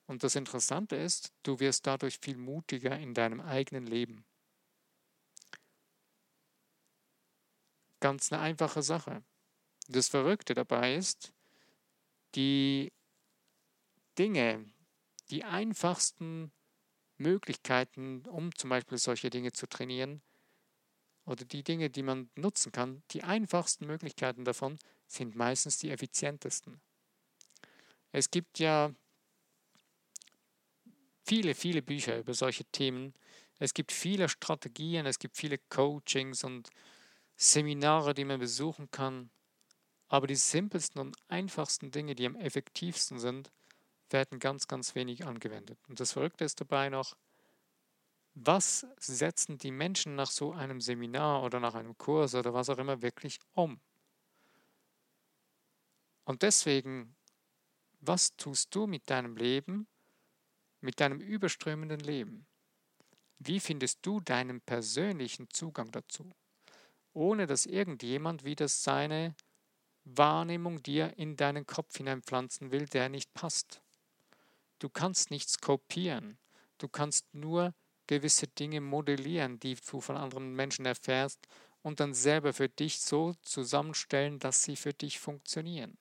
Und 0.06 0.24
das 0.24 0.36
Interessante 0.36 0.96
ist, 0.96 1.34
du 1.42 1.60
wirst 1.60 1.88
dadurch 1.88 2.20
viel 2.22 2.38
mutiger 2.38 2.98
in 2.98 3.16
deinem 3.16 3.42
eigenen 3.42 3.88
Leben. 3.88 4.24
Ganz 8.00 8.32
eine 8.32 8.42
einfache 8.42 8.84
Sache. 8.84 9.24
Das 9.88 10.10
Verrückte 10.10 10.54
dabei 10.54 10.96
ist, 10.96 11.34
die 12.36 12.92
Dinge, 14.17 14.65
die 15.30 15.43
einfachsten 15.43 16.52
Möglichkeiten, 17.17 18.26
um 18.28 18.54
zum 18.56 18.69
Beispiel 18.69 18.97
solche 18.97 19.30
Dinge 19.30 19.52
zu 19.52 19.67
trainieren, 19.67 20.21
oder 21.26 21.45
die 21.45 21.63
Dinge, 21.63 21.89
die 21.89 22.04
man 22.04 22.30
nutzen 22.36 22.71
kann, 22.71 23.02
die 23.12 23.23
einfachsten 23.23 23.86
Möglichkeiten 23.86 24.43
davon 24.43 24.78
sind 25.08 25.36
meistens 25.36 25.78
die 25.78 25.89
effizientesten. 25.89 26.82
Es 28.12 28.30
gibt 28.30 28.60
ja 28.60 28.93
viele, 31.26 31.56
viele 31.56 31.82
Bücher 31.82 32.19
über 32.19 32.34
solche 32.34 32.65
Themen. 32.65 33.13
Es 33.60 33.73
gibt 33.73 33.91
viele 33.91 34.28
Strategien, 34.28 35.06
es 35.06 35.19
gibt 35.19 35.38
viele 35.38 35.58
Coachings 35.58 36.43
und 36.43 36.69
Seminare, 37.38 38.13
die 38.13 38.26
man 38.26 38.39
besuchen 38.39 38.91
kann. 38.91 39.32
Aber 40.10 40.28
die 40.28 40.36
simpelsten 40.36 40.99
und 41.02 41.15
einfachsten 41.28 41.89
Dinge, 41.89 42.13
die 42.15 42.26
am 42.26 42.36
effektivsten 42.36 43.17
sind, 43.17 43.52
werden 44.13 44.39
ganz, 44.39 44.67
ganz 44.67 44.95
wenig 44.95 45.26
angewendet. 45.26 45.78
Und 45.88 45.99
das 45.99 46.13
Verrückte 46.13 46.45
ist 46.45 46.62
dabei 46.62 46.89
noch, 46.89 47.15
was 48.36 48.88
setzen 48.97 49.58
die 49.58 49.71
Menschen 49.71 50.15
nach 50.15 50.32
so 50.32 50.54
einem 50.54 50.82
Seminar 50.82 51.43
oder 51.43 51.60
nach 51.60 51.76
einem 51.76 51.97
Kurs 51.97 52.34
oder 52.34 52.54
was 52.54 52.69
auch 52.69 52.80
immer 52.80 53.02
wirklich 53.02 53.39
um? 53.54 53.80
Und 56.26 56.41
deswegen, 56.41 57.15
was 57.99 58.36
tust 58.38 58.73
du 58.73 58.88
mit 58.88 59.10
deinem 59.10 59.36
Leben, 59.36 59.88
mit 60.82 60.99
deinem 60.99 61.19
überströmenden 61.19 61.99
Leben? 61.99 62.47
Wie 63.39 63.60
findest 63.60 63.99
du 64.06 64.19
deinen 64.19 64.62
persönlichen 64.62 65.49
Zugang 65.49 65.91
dazu? 65.91 66.32
Ohne 67.13 67.45
dass 67.45 67.65
irgendjemand 67.65 68.43
wieder 68.43 68.67
seine 68.67 69.36
Wahrnehmung 70.06 70.82
dir 70.82 71.17
in 71.17 71.36
deinen 71.36 71.67
Kopf 71.67 71.97
hineinpflanzen 71.97 72.71
will, 72.71 72.86
der 72.88 73.10
nicht 73.10 73.34
passt. 73.34 73.83
Du 74.84 74.89
kannst 74.89 75.32
nichts 75.32 75.60
kopieren. 75.60 76.38
Du 76.78 76.89
kannst 76.89 77.34
nur 77.34 77.74
gewisse 78.08 78.48
Dinge 78.48 78.82
modellieren, 78.82 79.58
die 79.58 79.76
du 79.76 80.02
von 80.02 80.17
anderen 80.17 80.56
Menschen 80.56 80.86
erfährst 80.86 81.39
und 81.84 82.02
dann 82.02 82.13
selber 82.13 82.52
für 82.52 82.67
dich 82.67 83.00
so 83.00 83.34
zusammenstellen, 83.43 84.39
dass 84.39 84.63
sie 84.63 84.76
für 84.76 84.91
dich 84.91 85.22
funktionieren. 85.22 85.98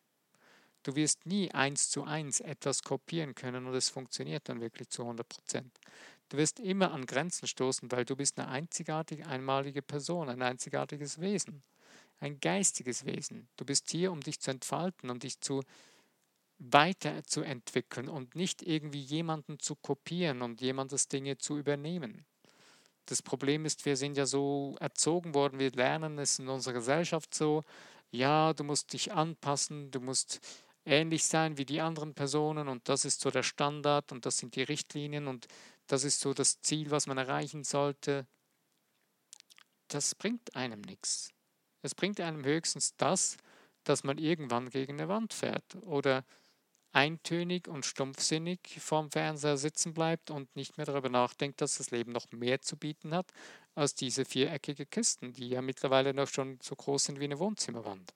Du 0.83 0.97
wirst 0.97 1.27
nie 1.27 1.53
eins 1.53 1.91
zu 1.91 2.03
eins 2.03 2.41
etwas 2.41 2.83
kopieren 2.83 3.37
können 3.37 3.67
und 3.67 3.75
es 3.75 3.89
funktioniert 3.89 4.49
dann 4.49 4.61
wirklich 4.61 4.89
zu 4.89 5.03
100 5.03 5.29
Prozent. 5.29 5.79
Du 6.29 6.37
wirst 6.37 6.59
immer 6.59 6.91
an 6.91 7.07
Grenzen 7.07 7.47
stoßen, 7.47 7.93
weil 7.93 8.05
du 8.05 8.17
bist 8.17 8.37
eine 8.41 8.49
einzigartige, 8.49 9.29
einmalige 9.29 9.83
Person, 9.83 10.29
ein 10.29 10.43
einzigartiges 10.43 11.21
Wesen, 11.21 11.63
ein 12.19 12.41
geistiges 12.41 13.05
Wesen. 13.05 13.49
Du 13.57 13.65
bist 13.65 13.93
hier, 13.93 14.11
um 14.11 14.19
dich 14.19 14.41
zu 14.41 14.51
entfalten, 14.51 15.09
um 15.09 15.21
dich 15.21 15.41
zu 15.41 15.63
weiterzuentwickeln 16.71 18.09
und 18.09 18.35
nicht 18.37 18.63
irgendwie 18.63 19.01
jemanden 19.01 19.59
zu 19.59 19.75
kopieren 19.75 20.43
und 20.43 20.61
jemandes 20.61 21.09
Dinge 21.09 21.39
zu 21.39 21.59
übernehmen. 21.59 22.25
Das 23.07 23.21
Problem 23.21 23.65
ist, 23.65 23.85
wir 23.85 23.97
sind 23.97 24.17
ja 24.17 24.27
so 24.27 24.77
erzogen 24.79 25.35
worden, 25.35 25.59
wir 25.59 25.73
lernen 25.73 26.19
es 26.19 26.39
in 26.39 26.49
unserer 26.49 26.75
Gesellschaft 26.75 27.35
so, 27.35 27.63
ja, 28.13 28.53
du 28.53 28.63
musst 28.63 28.93
dich 28.93 29.13
anpassen, 29.13 29.91
du 29.91 30.01
musst 30.01 30.41
ähnlich 30.85 31.25
sein 31.25 31.59
wie 31.59 31.65
die 31.65 31.81
anderen 31.81 32.15
Personen 32.15 32.69
und 32.69 32.89
das 32.89 33.05
ist 33.05 33.21
so 33.21 33.31
der 33.31 33.43
Standard 33.43 34.13
und 34.13 34.25
das 34.25 34.39
sind 34.39 34.55
die 34.55 34.63
Richtlinien 34.63 35.27
und 35.27 35.49
das 35.89 36.05
ist 36.05 36.21
so 36.21 36.33
das 36.33 36.61
Ziel, 36.61 36.91
was 36.91 37.07
man 37.07 37.19
erreichen 37.19 37.65
sollte. 37.65 38.27
Das 39.89 40.15
bringt 40.15 40.55
einem 40.55 40.81
nichts. 40.81 41.31
Es 41.83 41.95
bringt 41.95 42.21
einem 42.21 42.45
höchstens 42.45 42.95
das, 42.97 43.37
dass 43.85 44.05
man 44.05 44.19
irgendwann 44.19 44.71
gegen 44.71 44.95
eine 44.95 45.09
Wand 45.09 45.33
fährt 45.33 45.75
oder 45.83 46.25
eintönig 46.93 47.69
und 47.69 47.87
stumpfsinnig 47.87 48.61
vorm 48.79 49.11
Fernseher 49.11 49.57
sitzen 49.57 49.95
bleibt 49.95 50.31
und 50.31 50.55
nicht 50.55 50.77
mehr 50.77 50.87
darüber 50.87 51.09
nachdenkt, 51.09 51.61
dass 51.61 51.79
das 51.79 51.91
Leben 51.91 52.13
noch 52.13 52.31
mehr 52.31 52.61
zu 52.61 52.77
bieten 52.77 53.15
hat 53.15 53.33
als 53.75 53.95
diese 53.95 54.25
viereckige 54.25 54.87
Kisten, 54.87 55.33
die 55.33 55.49
ja 55.49 55.63
mittlerweile 55.63 56.13
noch 56.13 56.29
schon 56.29 56.59
so 56.63 56.77
groß 56.77 57.05
sind 57.05 57.21
wie 57.21 57.25
eine 57.25 57.39
Wohnzimmerwand. 57.39 58.13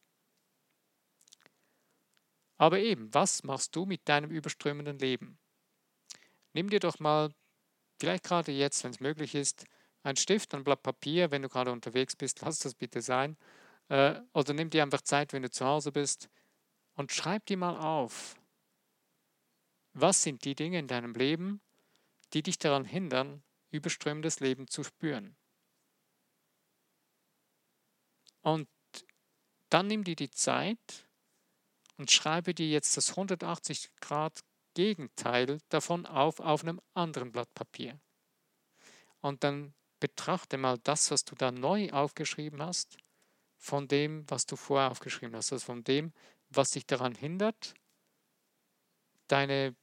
Aber 2.58 2.78
eben, 2.78 3.12
was 3.12 3.42
machst 3.42 3.74
du 3.76 3.86
mit 3.86 4.08
deinem 4.08 4.30
überströmenden 4.30 4.98
Leben? 4.98 5.38
Nimm 6.52 6.70
dir 6.70 6.80
doch 6.80 6.98
mal, 6.98 7.30
vielleicht 8.00 8.24
gerade 8.24 8.52
jetzt, 8.52 8.84
wenn 8.84 8.90
es 8.90 9.00
möglich 9.00 9.34
ist, 9.34 9.64
ein 10.02 10.16
Stift, 10.16 10.54
ein 10.54 10.64
Blatt 10.64 10.82
Papier, 10.82 11.30
wenn 11.30 11.42
du 11.42 11.48
gerade 11.48 11.72
unterwegs 11.72 12.14
bist, 12.16 12.40
lass 12.42 12.60
das 12.60 12.74
bitte 12.74 13.02
sein. 13.02 13.36
Äh, 13.88 14.20
oder 14.32 14.54
nimm 14.54 14.70
dir 14.70 14.82
einfach 14.82 15.02
Zeit, 15.02 15.32
wenn 15.32 15.42
du 15.42 15.50
zu 15.50 15.66
Hause 15.66 15.92
bist 15.92 16.28
und 16.94 17.12
schreib 17.12 17.44
dir 17.46 17.56
mal 17.56 17.76
auf, 17.78 18.36
was 19.98 20.22
sind 20.22 20.44
die 20.44 20.54
Dinge 20.54 20.78
in 20.78 20.88
deinem 20.88 21.14
Leben, 21.14 21.61
die 22.32 22.42
dich 22.42 22.59
daran 22.59 22.85
hindern, 22.85 23.42
überströmendes 23.70 24.40
Leben 24.40 24.68
zu 24.68 24.85
spüren? 24.85 25.37
Und 28.42 28.68
dann 29.70 29.87
nimm 29.87 30.04
dir 30.04 30.16
die 30.16 30.30
Zeit 30.30 31.09
und 31.96 32.11
schreibe 32.11 32.54
dir 32.54 32.68
jetzt 32.68 32.96
das 32.96 33.11
180 33.11 33.90
Grad 34.00 34.40
Gegenteil 34.74 35.59
davon 35.70 36.04
auf 36.04 36.40
auf 36.40 36.62
einem 36.62 36.80
anderen 36.92 37.32
Blatt 37.32 37.52
Papier. 37.54 37.98
Und 39.22 39.42
dann 39.42 39.74
betrachte 39.98 40.59
mal 40.59 40.76
das, 40.78 41.11
was 41.11 41.24
du 41.24 41.35
da 41.35 41.50
neu 41.50 41.90
aufgeschrieben 41.90 42.61
hast, 42.61 42.98
von 43.56 43.88
dem, 43.88 44.28
was 44.28 44.44
du 44.44 44.56
vorher 44.56 44.90
aufgeschrieben 44.90 45.35
hast, 45.35 45.52
also 45.52 45.64
von 45.64 45.82
dem, 45.82 46.12
was 46.50 46.72
dich 46.72 46.87
daran 46.87 47.14
hindert, 47.14 47.74
deine 49.28 49.74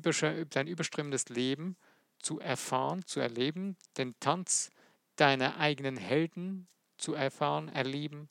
dein 0.00 0.66
überströmendes 0.66 1.28
Leben 1.28 1.76
zu 2.18 2.40
erfahren, 2.40 3.04
zu 3.06 3.20
erleben, 3.20 3.76
den 3.96 4.18
Tanz 4.20 4.70
deiner 5.16 5.58
eigenen 5.58 5.96
Helden 5.96 6.66
zu 6.96 7.14
erfahren, 7.14 7.68
erleben. 7.68 8.28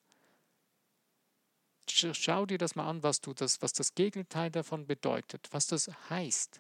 Schau 1.90 2.46
dir 2.46 2.58
das 2.58 2.76
mal 2.76 2.90
an, 2.90 3.04
was, 3.04 3.22
du 3.22 3.34
das, 3.34 3.62
was 3.62 3.74
das 3.74 3.94
Gegenteil 3.94 4.50
davon 4.50 4.88
bedeutet, 4.88 5.48
was 5.52 5.68
das 5.68 5.90
heißt. 6.10 6.60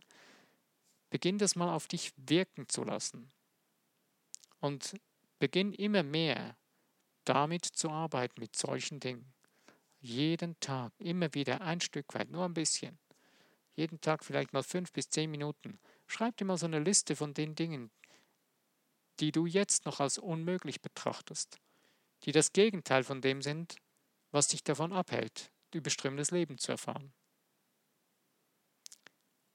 Beginn 1.09 1.37
das 1.37 1.55
mal 1.55 1.73
auf 1.73 1.87
dich 1.87 2.13
wirken 2.17 2.67
zu 2.69 2.83
lassen. 2.83 3.31
Und 4.59 4.95
beginn 5.39 5.73
immer 5.73 6.03
mehr 6.03 6.55
damit 7.25 7.65
zu 7.65 7.89
arbeiten, 7.89 8.39
mit 8.39 8.55
solchen 8.55 8.99
Dingen. 8.99 9.33
Jeden 10.01 10.59
Tag, 10.59 10.91
immer 10.99 11.33
wieder 11.33 11.61
ein 11.61 11.81
Stück 11.81 12.13
weit, 12.13 12.29
nur 12.29 12.45
ein 12.45 12.53
bisschen 12.53 12.99
jeden 13.75 14.01
Tag 14.01 14.23
vielleicht 14.23 14.53
mal 14.53 14.63
fünf 14.63 14.91
bis 14.91 15.09
zehn 15.09 15.31
Minuten. 15.31 15.79
Schreib 16.07 16.37
dir 16.37 16.45
mal 16.45 16.57
so 16.57 16.65
eine 16.65 16.79
Liste 16.79 17.15
von 17.15 17.33
den 17.33 17.55
Dingen, 17.55 17.91
die 19.19 19.31
du 19.31 19.45
jetzt 19.45 19.85
noch 19.85 19.99
als 19.99 20.17
unmöglich 20.17 20.81
betrachtest, 20.81 21.59
die 22.23 22.31
das 22.31 22.53
Gegenteil 22.53 23.03
von 23.03 23.21
dem 23.21 23.41
sind, 23.41 23.75
was 24.31 24.47
dich 24.47 24.63
davon 24.63 24.93
abhält, 24.93 25.51
überströmendes 25.73 26.31
Leben 26.31 26.57
zu 26.57 26.71
erfahren. 26.71 27.13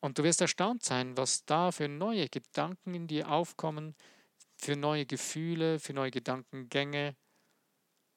Und 0.01 0.19
du 0.19 0.23
wirst 0.23 0.41
erstaunt 0.41 0.85
sein, 0.85 1.17
was 1.17 1.45
da 1.45 1.73
für 1.73 1.89
neue 1.89 2.29
Gedanken 2.29 2.95
in 2.95 3.09
dir 3.09 3.31
aufkommen, 3.31 3.97
für 4.57 4.77
neue 4.77 5.07
Gefühle, 5.07 5.81
für 5.81 5.93
neue 5.93 6.13
Gedankengänge, 6.13 7.17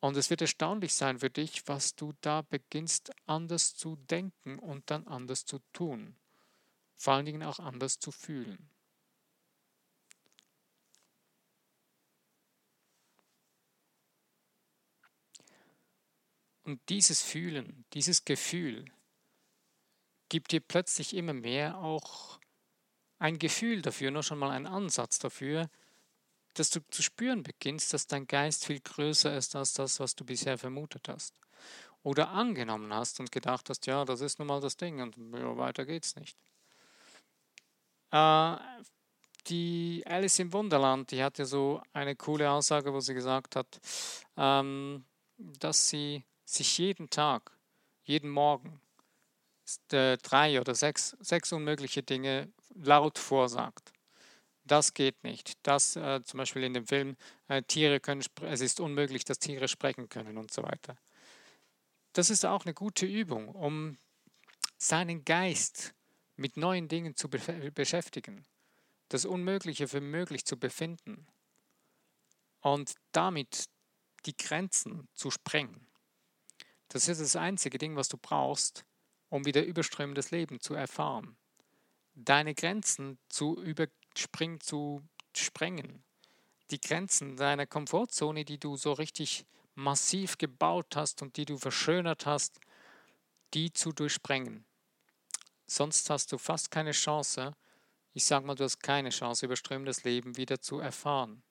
und 0.01 0.17
es 0.17 0.29
wird 0.31 0.41
erstaunlich 0.41 0.95
sein 0.95 1.19
für 1.19 1.29
dich, 1.29 1.67
was 1.67 1.95
du 1.95 2.13
da 2.21 2.41
beginnst 2.41 3.11
anders 3.27 3.75
zu 3.75 3.95
denken 3.95 4.57
und 4.57 4.89
dann 4.89 5.07
anders 5.07 5.45
zu 5.45 5.59
tun. 5.73 6.15
Vor 6.95 7.13
allen 7.13 7.25
Dingen 7.25 7.43
auch 7.43 7.59
anders 7.59 7.99
zu 7.99 8.11
fühlen. 8.11 8.69
Und 16.63 16.81
dieses 16.89 17.21
Fühlen, 17.21 17.85
dieses 17.93 18.25
Gefühl 18.25 18.85
gibt 20.29 20.51
dir 20.51 20.61
plötzlich 20.61 21.15
immer 21.15 21.33
mehr 21.33 21.77
auch 21.77 22.39
ein 23.19 23.37
Gefühl 23.37 23.83
dafür, 23.83 24.09
nur 24.09 24.23
schon 24.23 24.39
mal 24.39 24.49
einen 24.49 24.67
Ansatz 24.67 25.19
dafür, 25.19 25.69
dass 26.55 26.69
du 26.69 26.79
zu 26.89 27.01
spüren 27.03 27.43
beginnst, 27.43 27.93
dass 27.93 28.07
dein 28.07 28.27
Geist 28.27 28.65
viel 28.65 28.79
größer 28.81 29.35
ist 29.35 29.55
als 29.55 29.73
das, 29.73 29.99
was 29.99 30.15
du 30.15 30.25
bisher 30.25 30.57
vermutet 30.57 31.07
hast. 31.09 31.33
oder 32.03 32.29
angenommen 32.31 32.93
hast 32.93 33.19
und 33.19 33.31
gedacht 33.31 33.69
hast, 33.69 33.85
ja, 33.87 34.05
das 34.05 34.21
ist 34.21 34.39
nun 34.39 34.47
mal 34.47 34.61
das 34.61 34.77
Ding 34.77 35.01
und 35.01 35.17
ja, 35.35 35.57
weiter 35.57 35.85
geht's 35.85 36.15
nicht. 36.15 36.37
Äh, 38.11 38.57
die 39.47 40.03
Alice 40.05 40.39
im 40.39 40.53
Wunderland, 40.53 41.11
die 41.11 41.23
hat 41.23 41.37
ja 41.39 41.45
so 41.45 41.81
eine 41.93 42.15
coole 42.15 42.49
Aussage, 42.51 42.93
wo 42.93 42.99
sie 42.99 43.13
gesagt 43.13 43.55
hat, 43.55 43.79
ähm, 44.37 45.05
dass 45.37 45.89
sie 45.89 46.25
sich 46.45 46.77
jeden 46.77 47.09
Tag, 47.09 47.57
jeden 48.03 48.29
Morgen 48.29 48.81
äh, 49.91 50.17
drei 50.17 50.59
oder 50.59 50.75
sechs, 50.75 51.15
sechs 51.19 51.51
unmögliche 51.51 52.03
Dinge 52.03 52.51
laut 52.75 53.17
vorsagt. 53.19 53.90
Das 54.63 54.93
geht 54.93 55.23
nicht. 55.23 55.53
Das 55.63 55.95
äh, 55.95 56.23
zum 56.23 56.37
Beispiel 56.37 56.63
in 56.63 56.73
dem 56.73 56.85
Film, 56.85 57.15
äh, 57.47 57.63
Tiere 57.63 57.99
können, 57.99 58.23
es 58.43 58.61
ist 58.61 58.79
unmöglich, 58.79 59.25
dass 59.25 59.39
Tiere 59.39 59.67
sprechen 59.67 60.07
können 60.09 60.37
und 60.37 60.51
so 60.51 60.63
weiter. 60.63 60.97
Das 62.13 62.29
ist 62.29 62.45
auch 62.45 62.65
eine 62.65 62.73
gute 62.73 63.05
Übung, 63.05 63.49
um 63.49 63.97
seinen 64.77 65.23
Geist 65.25 65.93
mit 66.35 66.57
neuen 66.57 66.87
Dingen 66.87 67.15
zu 67.15 67.29
be 67.29 67.71
beschäftigen, 67.73 68.45
das 69.09 69.25
Unmögliche 69.25 69.87
für 69.87 70.01
möglich 70.01 70.45
zu 70.45 70.57
befinden 70.57 71.27
und 72.61 72.95
damit 73.11 73.65
die 74.25 74.35
Grenzen 74.35 75.07
zu 75.13 75.31
sprengen. 75.31 75.87
Das 76.89 77.07
ist 77.07 77.21
das 77.21 77.35
einzige 77.35 77.77
Ding, 77.77 77.95
was 77.95 78.09
du 78.09 78.17
brauchst, 78.17 78.85
um 79.29 79.45
wieder 79.45 79.63
überströmendes 79.63 80.31
Leben 80.31 80.59
zu 80.59 80.73
erfahren. 80.73 81.37
Deine 82.13 82.53
Grenzen 82.53 83.17
zu 83.29 83.61
überspringen, 84.17 84.59
zu 84.61 85.01
sprengen. 85.35 86.03
Die 86.69 86.79
Grenzen 86.79 87.37
deiner 87.37 87.65
Komfortzone, 87.65 88.45
die 88.45 88.59
du 88.59 88.77
so 88.77 88.93
richtig 88.93 89.45
massiv 89.75 90.37
gebaut 90.37 90.95
hast 90.95 91.21
und 91.21 91.37
die 91.37 91.45
du 91.45 91.57
verschönert 91.57 92.25
hast, 92.25 92.59
die 93.53 93.73
zu 93.73 93.91
durchsprengen. 93.91 94.65
Sonst 95.67 96.09
hast 96.09 96.31
du 96.31 96.37
fast 96.37 96.71
keine 96.71 96.91
Chance, 96.91 97.55
ich 98.13 98.25
sage 98.25 98.45
mal, 98.45 98.55
du 98.55 98.65
hast 98.65 98.79
keine 98.79 99.09
Chance, 99.09 99.45
überströmendes 99.45 100.03
Leben 100.03 100.35
wieder 100.35 100.59
zu 100.59 100.79
erfahren. 100.79 101.43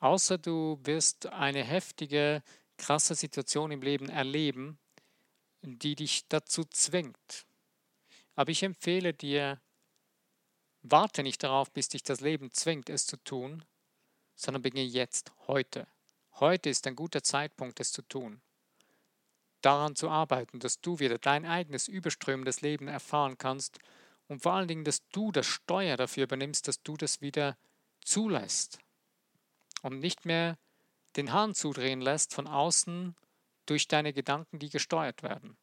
Außer 0.00 0.38
du 0.38 0.80
wirst 0.82 1.26
eine 1.26 1.62
heftige, 1.62 2.42
krasse 2.76 3.14
Situation 3.14 3.70
im 3.70 3.80
Leben 3.80 4.08
erleben, 4.08 4.78
die 5.62 5.94
dich 5.94 6.26
dazu 6.28 6.64
zwingt. 6.64 7.46
Aber 8.34 8.50
ich 8.50 8.64
empfehle 8.64 9.14
dir, 9.14 9.60
warte 10.82 11.22
nicht 11.22 11.42
darauf, 11.42 11.70
bis 11.70 11.88
dich 11.88 12.02
das 12.02 12.20
Leben 12.20 12.50
zwingt, 12.50 12.88
es 12.90 13.06
zu 13.06 13.16
tun, 13.16 13.64
sondern 14.34 14.62
beginne 14.62 14.84
jetzt, 14.84 15.32
heute. 15.46 15.86
Heute 16.40 16.70
ist 16.70 16.86
ein 16.86 16.96
guter 16.96 17.22
Zeitpunkt, 17.22 17.80
es 17.80 17.92
zu 17.92 18.02
tun. 18.02 18.40
Daran 19.60 19.94
zu 19.94 20.10
arbeiten, 20.10 20.58
dass 20.58 20.80
du 20.80 20.98
wieder 20.98 21.18
dein 21.18 21.46
eigenes 21.46 21.86
überströmendes 21.86 22.62
Leben 22.62 22.88
erfahren 22.88 23.38
kannst 23.38 23.78
und 24.26 24.42
vor 24.42 24.54
allen 24.54 24.66
Dingen, 24.66 24.84
dass 24.84 25.06
du 25.10 25.30
das 25.30 25.46
Steuer 25.46 25.96
dafür 25.96 26.24
übernimmst, 26.24 26.66
dass 26.66 26.82
du 26.82 26.96
das 26.96 27.20
wieder 27.20 27.56
zulässt 28.04 28.78
und 29.82 30.00
nicht 30.00 30.24
mehr 30.24 30.58
den 31.16 31.32
Hahn 31.32 31.54
zudrehen 31.54 32.00
lässt 32.00 32.34
von 32.34 32.46
außen 32.46 33.14
durch 33.66 33.86
deine 33.86 34.12
Gedanken, 34.12 34.58
die 34.58 34.70
gesteuert 34.70 35.22
werden. 35.22 35.56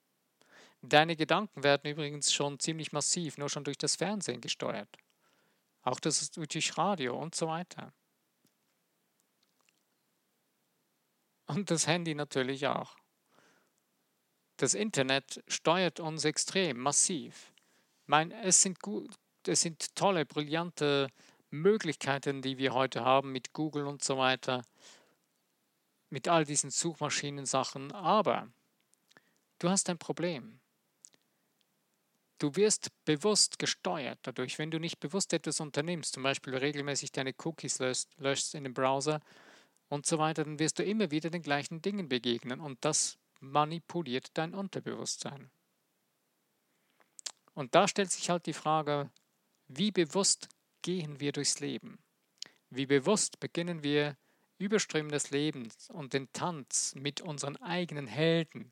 Deine 0.81 1.17
Gedanken 1.17 1.63
werden 1.63 1.91
übrigens 1.91 2.31
schon 2.31 2.59
ziemlich 2.59 2.93
massiv, 2.93 3.37
nur 3.37 3.49
schon 3.49 3.65
durch 3.65 3.77
das 3.77 3.97
Fernsehen 3.97 4.39
gesteuert. 4.39 4.89
Auch 5.89 5.99
das 5.99 6.29
durch 6.29 6.77
Radio 6.77 7.19
und 7.19 7.33
so 7.33 7.47
weiter. 7.47 7.91
Und 11.47 11.71
das 11.71 11.87
Handy 11.87 12.13
natürlich 12.13 12.67
auch. 12.67 12.95
Das 14.57 14.75
Internet 14.75 15.43
steuert 15.47 15.99
uns 15.99 16.25
extrem, 16.25 16.77
massiv. 16.77 17.51
Mein, 18.05 18.31
es, 18.31 18.61
sind 18.61 18.81
gut, 18.81 19.15
es 19.47 19.61
sind 19.61 19.95
tolle, 19.95 20.27
brillante 20.27 21.09
Möglichkeiten, 21.49 22.43
die 22.43 22.59
wir 22.59 22.75
heute 22.75 23.03
haben 23.03 23.31
mit 23.31 23.53
Google 23.53 23.87
und 23.87 24.03
so 24.03 24.19
weiter 24.19 24.61
mit 26.11 26.27
all 26.27 26.45
diesen 26.45 26.69
Suchmaschinen-Sachen, 26.69 27.93
aber 27.93 28.47
du 29.57 29.69
hast 29.69 29.89
ein 29.89 29.97
Problem. 29.97 30.59
Du 32.39 32.55
wirst 32.55 32.89
bewusst 33.03 33.59
gesteuert 33.59 34.19
dadurch, 34.23 34.57
wenn 34.57 34.71
du 34.71 34.79
nicht 34.79 34.99
bewusst 34.99 35.33
etwas 35.33 35.59
unternimmst, 35.59 36.13
zum 36.13 36.23
Beispiel 36.23 36.55
regelmäßig 36.55 37.11
deine 37.11 37.35
Cookies 37.43 37.79
löscht, 37.79 38.07
löscht 38.17 38.55
in 38.55 38.63
dem 38.63 38.73
Browser 38.73 39.19
und 39.89 40.05
so 40.05 40.17
weiter, 40.17 40.45
dann 40.45 40.57
wirst 40.57 40.79
du 40.79 40.83
immer 40.83 41.11
wieder 41.11 41.29
den 41.29 41.41
gleichen 41.41 41.81
Dingen 41.81 42.07
begegnen 42.07 42.61
und 42.61 42.83
das 42.85 43.17
manipuliert 43.41 44.31
dein 44.35 44.53
Unterbewusstsein. 44.53 45.51
Und 47.53 47.75
da 47.75 47.89
stellt 47.89 48.11
sich 48.11 48.29
halt 48.29 48.45
die 48.45 48.53
Frage, 48.53 49.11
wie 49.67 49.91
bewusst 49.91 50.47
gehen 50.81 51.19
wir 51.19 51.33
durchs 51.33 51.59
Leben? 51.59 51.99
Wie 52.69 52.85
bewusst 52.85 53.39
beginnen 53.41 53.83
wir 53.83 54.15
Überströmen 54.59 55.11
des 55.11 55.31
Lebens 55.31 55.89
und 55.89 56.13
den 56.13 56.31
Tanz 56.31 56.93
mit 56.95 57.21
unseren 57.21 57.57
eigenen 57.57 58.07
Helden 58.07 58.71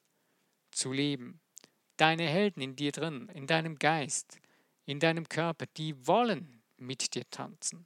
zu 0.71 0.91
leben. 0.91 1.41
Deine 1.97 2.27
Helden 2.27 2.61
in 2.61 2.75
dir 2.75 2.91
drin, 2.91 3.29
in 3.33 3.47
deinem 3.47 3.77
Geist, 3.77 4.39
in 4.85 4.99
deinem 4.99 5.27
Körper, 5.27 5.65
die 5.77 6.07
wollen 6.07 6.61
mit 6.77 7.15
dir 7.15 7.29
tanzen. 7.29 7.85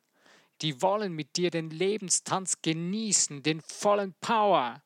Die 0.62 0.82
wollen 0.82 1.14
mit 1.14 1.38
dir 1.38 1.50
den 1.50 1.70
Lebenstanz 1.70 2.62
genießen, 2.62 3.42
den 3.42 3.62
vollen 3.62 4.14
Power. 4.22 4.84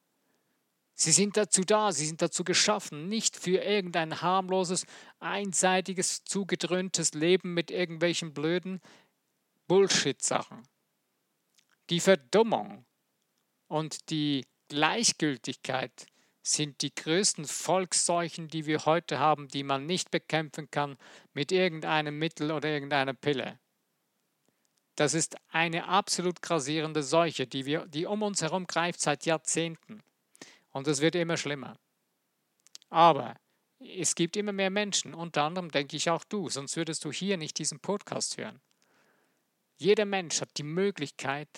Sie 0.94 1.12
sind 1.12 1.36
dazu 1.36 1.64
da, 1.64 1.92
sie 1.92 2.06
sind 2.06 2.22
dazu 2.22 2.46
geschaffen, 2.46 3.10
nicht 3.10 3.36
für 3.36 3.58
irgendein 3.58 4.22
harmloses, 4.22 4.86
einseitiges, 5.20 6.24
zugedröhntes 6.24 7.14
Leben 7.14 7.54
mit 7.54 7.72
irgendwelchen 7.72 8.34
blöden 8.34 8.80
Bullshit-Sachen. 9.68 10.66
Die 11.90 12.00
Verdummung, 12.00 12.86
und 13.68 14.10
die 14.10 14.46
Gleichgültigkeit 14.70 16.06
sind 16.48 16.82
die 16.82 16.94
größten 16.94 17.46
Volksseuchen, 17.46 18.48
die 18.48 18.66
wir 18.68 18.86
heute 18.86 19.18
haben, 19.18 19.48
die 19.48 19.64
man 19.64 19.86
nicht 19.86 20.12
bekämpfen 20.12 20.70
kann 20.70 20.98
mit 21.34 21.52
irgendeinem 21.52 22.20
Mittel 22.20 22.52
oder 22.52 22.70
irgendeiner 22.70 23.14
Pille. 23.14 23.60
Das 24.96 25.14
ist 25.14 25.36
eine 25.50 25.88
absolut 25.88 26.42
grasierende 26.42 27.02
Seuche, 27.04 27.48
die, 27.48 27.66
wir, 27.66 27.88
die 27.88 28.06
um 28.06 28.22
uns 28.22 28.42
herum 28.42 28.68
greift 28.68 29.02
seit 29.02 29.26
Jahrzehnten. 29.26 30.04
Und 30.72 30.88
es 30.88 31.02
wird 31.02 31.16
immer 31.16 31.36
schlimmer. 31.36 31.78
Aber 32.90 33.36
es 33.80 34.14
gibt 34.14 34.38
immer 34.38 34.54
mehr 34.54 34.70
Menschen, 34.70 35.14
unter 35.14 35.44
anderem 35.44 35.72
denke 35.72 35.98
ich 35.98 36.10
auch 36.10 36.24
du, 36.24 36.50
sonst 36.50 36.78
würdest 36.78 37.04
du 37.06 37.12
hier 37.12 37.38
nicht 37.38 37.58
diesen 37.58 37.80
Podcast 37.80 38.38
hören. 38.38 38.62
Jeder 39.78 40.06
Mensch 40.06 40.40
hat 40.40 40.58
die 40.58 40.64
Möglichkeit, 40.64 41.50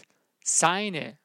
seine 0.44 1.20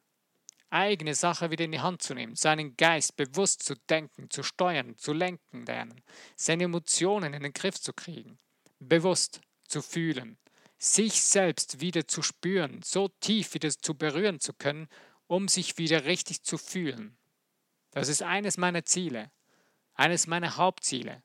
eigene 0.73 1.15
Sache 1.15 1.51
wieder 1.51 1.65
in 1.65 1.73
die 1.73 1.81
Hand 1.81 2.03
zu 2.03 2.15
nehmen, 2.15 2.35
seinen 2.35 2.77
Geist 2.77 3.17
bewusst 3.17 3.63
zu 3.63 3.75
denken, 3.91 4.31
zu 4.31 4.43
steuern, 4.43 4.97
zu 4.97 5.13
lenken 5.13 5.67
lernen, 5.67 6.03
seine 6.37 6.65
Emotionen 6.65 7.35
in 7.35 7.43
den 7.43 7.53
Griff 7.53 7.81
zu 7.81 7.93
kriegen, 7.93 8.39
bewusst 8.79 9.41
zu 9.69 9.83
fühlen, 9.83 10.39
sich 10.79 11.23
selbst 11.23 11.81
wieder 11.81 12.09
zu 12.09 12.23
spüren, 12.23 12.81
so 12.83 13.09
tief 13.21 13.55
wieder 13.55 13.71
zu 13.71 13.95
berühren 13.95 14.41
zu 14.41 14.53
können, 14.55 14.89
um 15.27 15.49
sich 15.49 15.79
wieder 15.79 16.05
richtig 16.05 16.43
zu 16.43 16.59
fühlen. 16.59 17.17
Das 17.91 18.09
ist 18.09 18.23
eines 18.23 18.57
meiner 18.57 18.85
Ziele, 18.85 19.31
eines 19.95 20.27
meiner 20.27 20.57
Hauptziele, 20.57 21.23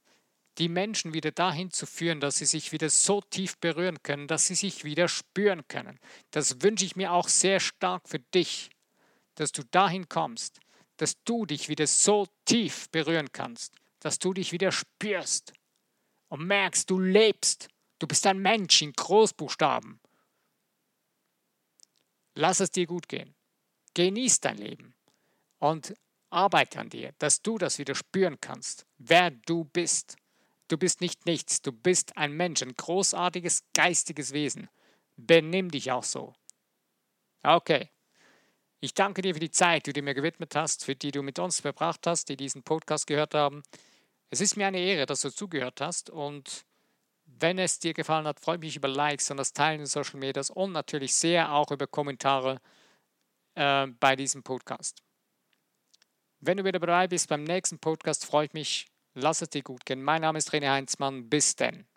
die 0.58 0.70
Menschen 0.70 1.14
wieder 1.14 1.32
dahin 1.32 1.72
zu 1.72 1.86
führen, 1.86 2.20
dass 2.20 2.38
sie 2.38 2.46
sich 2.46 2.72
wieder 2.72 2.90
so 2.90 3.22
tief 3.22 3.58
berühren 3.60 4.02
können, 4.04 4.28
dass 4.28 4.48
sie 4.48 4.56
sich 4.56 4.84
wieder 4.84 5.08
spüren 5.08 5.68
können. 5.68 6.00
Das 6.32 6.62
wünsche 6.62 6.86
ich 6.86 6.96
mir 6.96 7.12
auch 7.12 7.28
sehr 7.28 7.60
stark 7.60 8.10
für 8.10 8.20
dich 8.20 8.70
dass 9.38 9.52
du 9.52 9.64
dahin 9.64 10.10
kommst, 10.10 10.60
dass 10.98 11.24
du 11.24 11.46
dich 11.46 11.70
wieder 11.70 11.88
so 11.88 12.28
tief 12.46 12.90
berühren 12.90 13.32
kannst, 13.32 13.76
dass 14.00 14.20
du 14.20 14.34
dich 14.34 14.52
wieder 14.52 14.72
spürst 14.72 15.54
und 16.30 16.46
merkst, 16.46 16.90
du 16.90 17.00
lebst. 17.00 17.70
Du 18.00 18.08
bist 18.08 18.28
ein 18.28 18.40
Mensch 18.40 18.82
in 18.82 18.94
Großbuchstaben. 18.94 20.00
Lass 22.36 22.60
es 22.60 22.72
dir 22.72 22.86
gut 22.86 23.08
gehen. 23.08 23.34
Genieß 23.96 24.42
dein 24.42 24.58
Leben 24.58 24.94
und 25.58 25.96
arbeite 26.30 26.80
an 26.80 26.90
dir, 26.90 27.14
dass 27.18 27.42
du 27.42 27.58
das 27.58 27.80
wieder 27.80 27.96
spüren 27.96 28.40
kannst, 28.40 28.86
wer 28.98 29.32
du 29.32 29.64
bist. 29.66 30.18
Du 30.68 30.78
bist 30.78 31.02
nicht 31.02 31.26
nichts, 31.26 31.62
du 31.62 31.72
bist 31.72 32.18
ein 32.18 32.34
Mensch, 32.34 32.62
ein 32.62 32.76
großartiges 32.76 33.64
geistiges 33.74 34.34
Wesen. 34.34 34.70
Benimm 35.16 35.72
dich 35.72 35.92
auch 35.92 36.04
so. 36.04 36.36
Okay, 37.42 37.90
ich 38.80 38.94
danke 38.94 39.22
dir 39.22 39.34
für 39.34 39.40
die 39.40 39.52
Zeit, 39.52 39.88
die 39.88 39.94
du 39.94 40.02
mir 40.02 40.14
gewidmet 40.14 40.56
hast, 40.56 40.86
für 40.86 40.96
die 40.96 41.12
du 41.12 41.22
mit 41.24 41.40
uns 41.40 41.60
verbracht 41.60 42.06
hast, 42.06 42.30
die 42.30 42.38
diesen 42.38 42.64
Podcast 42.64 43.08
gehört 43.08 43.34
haben. 43.34 43.64
Es 44.30 44.42
ist 44.42 44.58
mir 44.58 44.68
eine 44.68 44.80
Ehre, 44.80 45.06
dass 45.06 45.22
du 45.22 45.30
zugehört 45.30 45.82
hast 45.82 46.10
und 46.10 46.66
wenn 47.26 47.60
es 47.60 47.80
dir 47.80 47.94
gefallen 47.94 48.26
hat, 48.26 48.40
freue 48.40 48.56
ich 48.56 48.62
mich 48.62 48.76
über 48.76 48.88
Likes 48.88 49.30
und 49.32 49.38
das 49.38 49.54
Teilen 49.54 49.82
in 49.82 49.86
Social 49.86 50.20
Media 50.20 50.42
und 50.54 50.72
natürlich 50.72 51.14
sehr 51.14 51.52
auch 51.52 51.72
über 51.72 51.88
Kommentare 51.88 52.60
äh, 53.56 53.88
bei 53.88 54.16
diesem 54.16 54.44
Podcast. 54.44 55.02
Wenn 56.40 56.58
du 56.58 56.64
wieder 56.64 56.80
dabei 56.80 57.08
bist 57.08 57.30
beim 57.30 57.44
nächsten 57.44 57.80
Podcast, 57.80 58.26
freue 58.26 58.46
ich 58.46 58.54
mich. 58.54 58.88
Lass 59.14 59.42
es 59.42 59.50
dir 59.50 59.64
gut 59.64 59.86
gehen. 59.86 60.04
Mein 60.04 60.22
Name 60.22 60.38
ist 60.38 60.52
René 60.52 60.70
Heinzmann. 60.70 61.28
Bis 61.28 61.56
denn. 61.56 61.88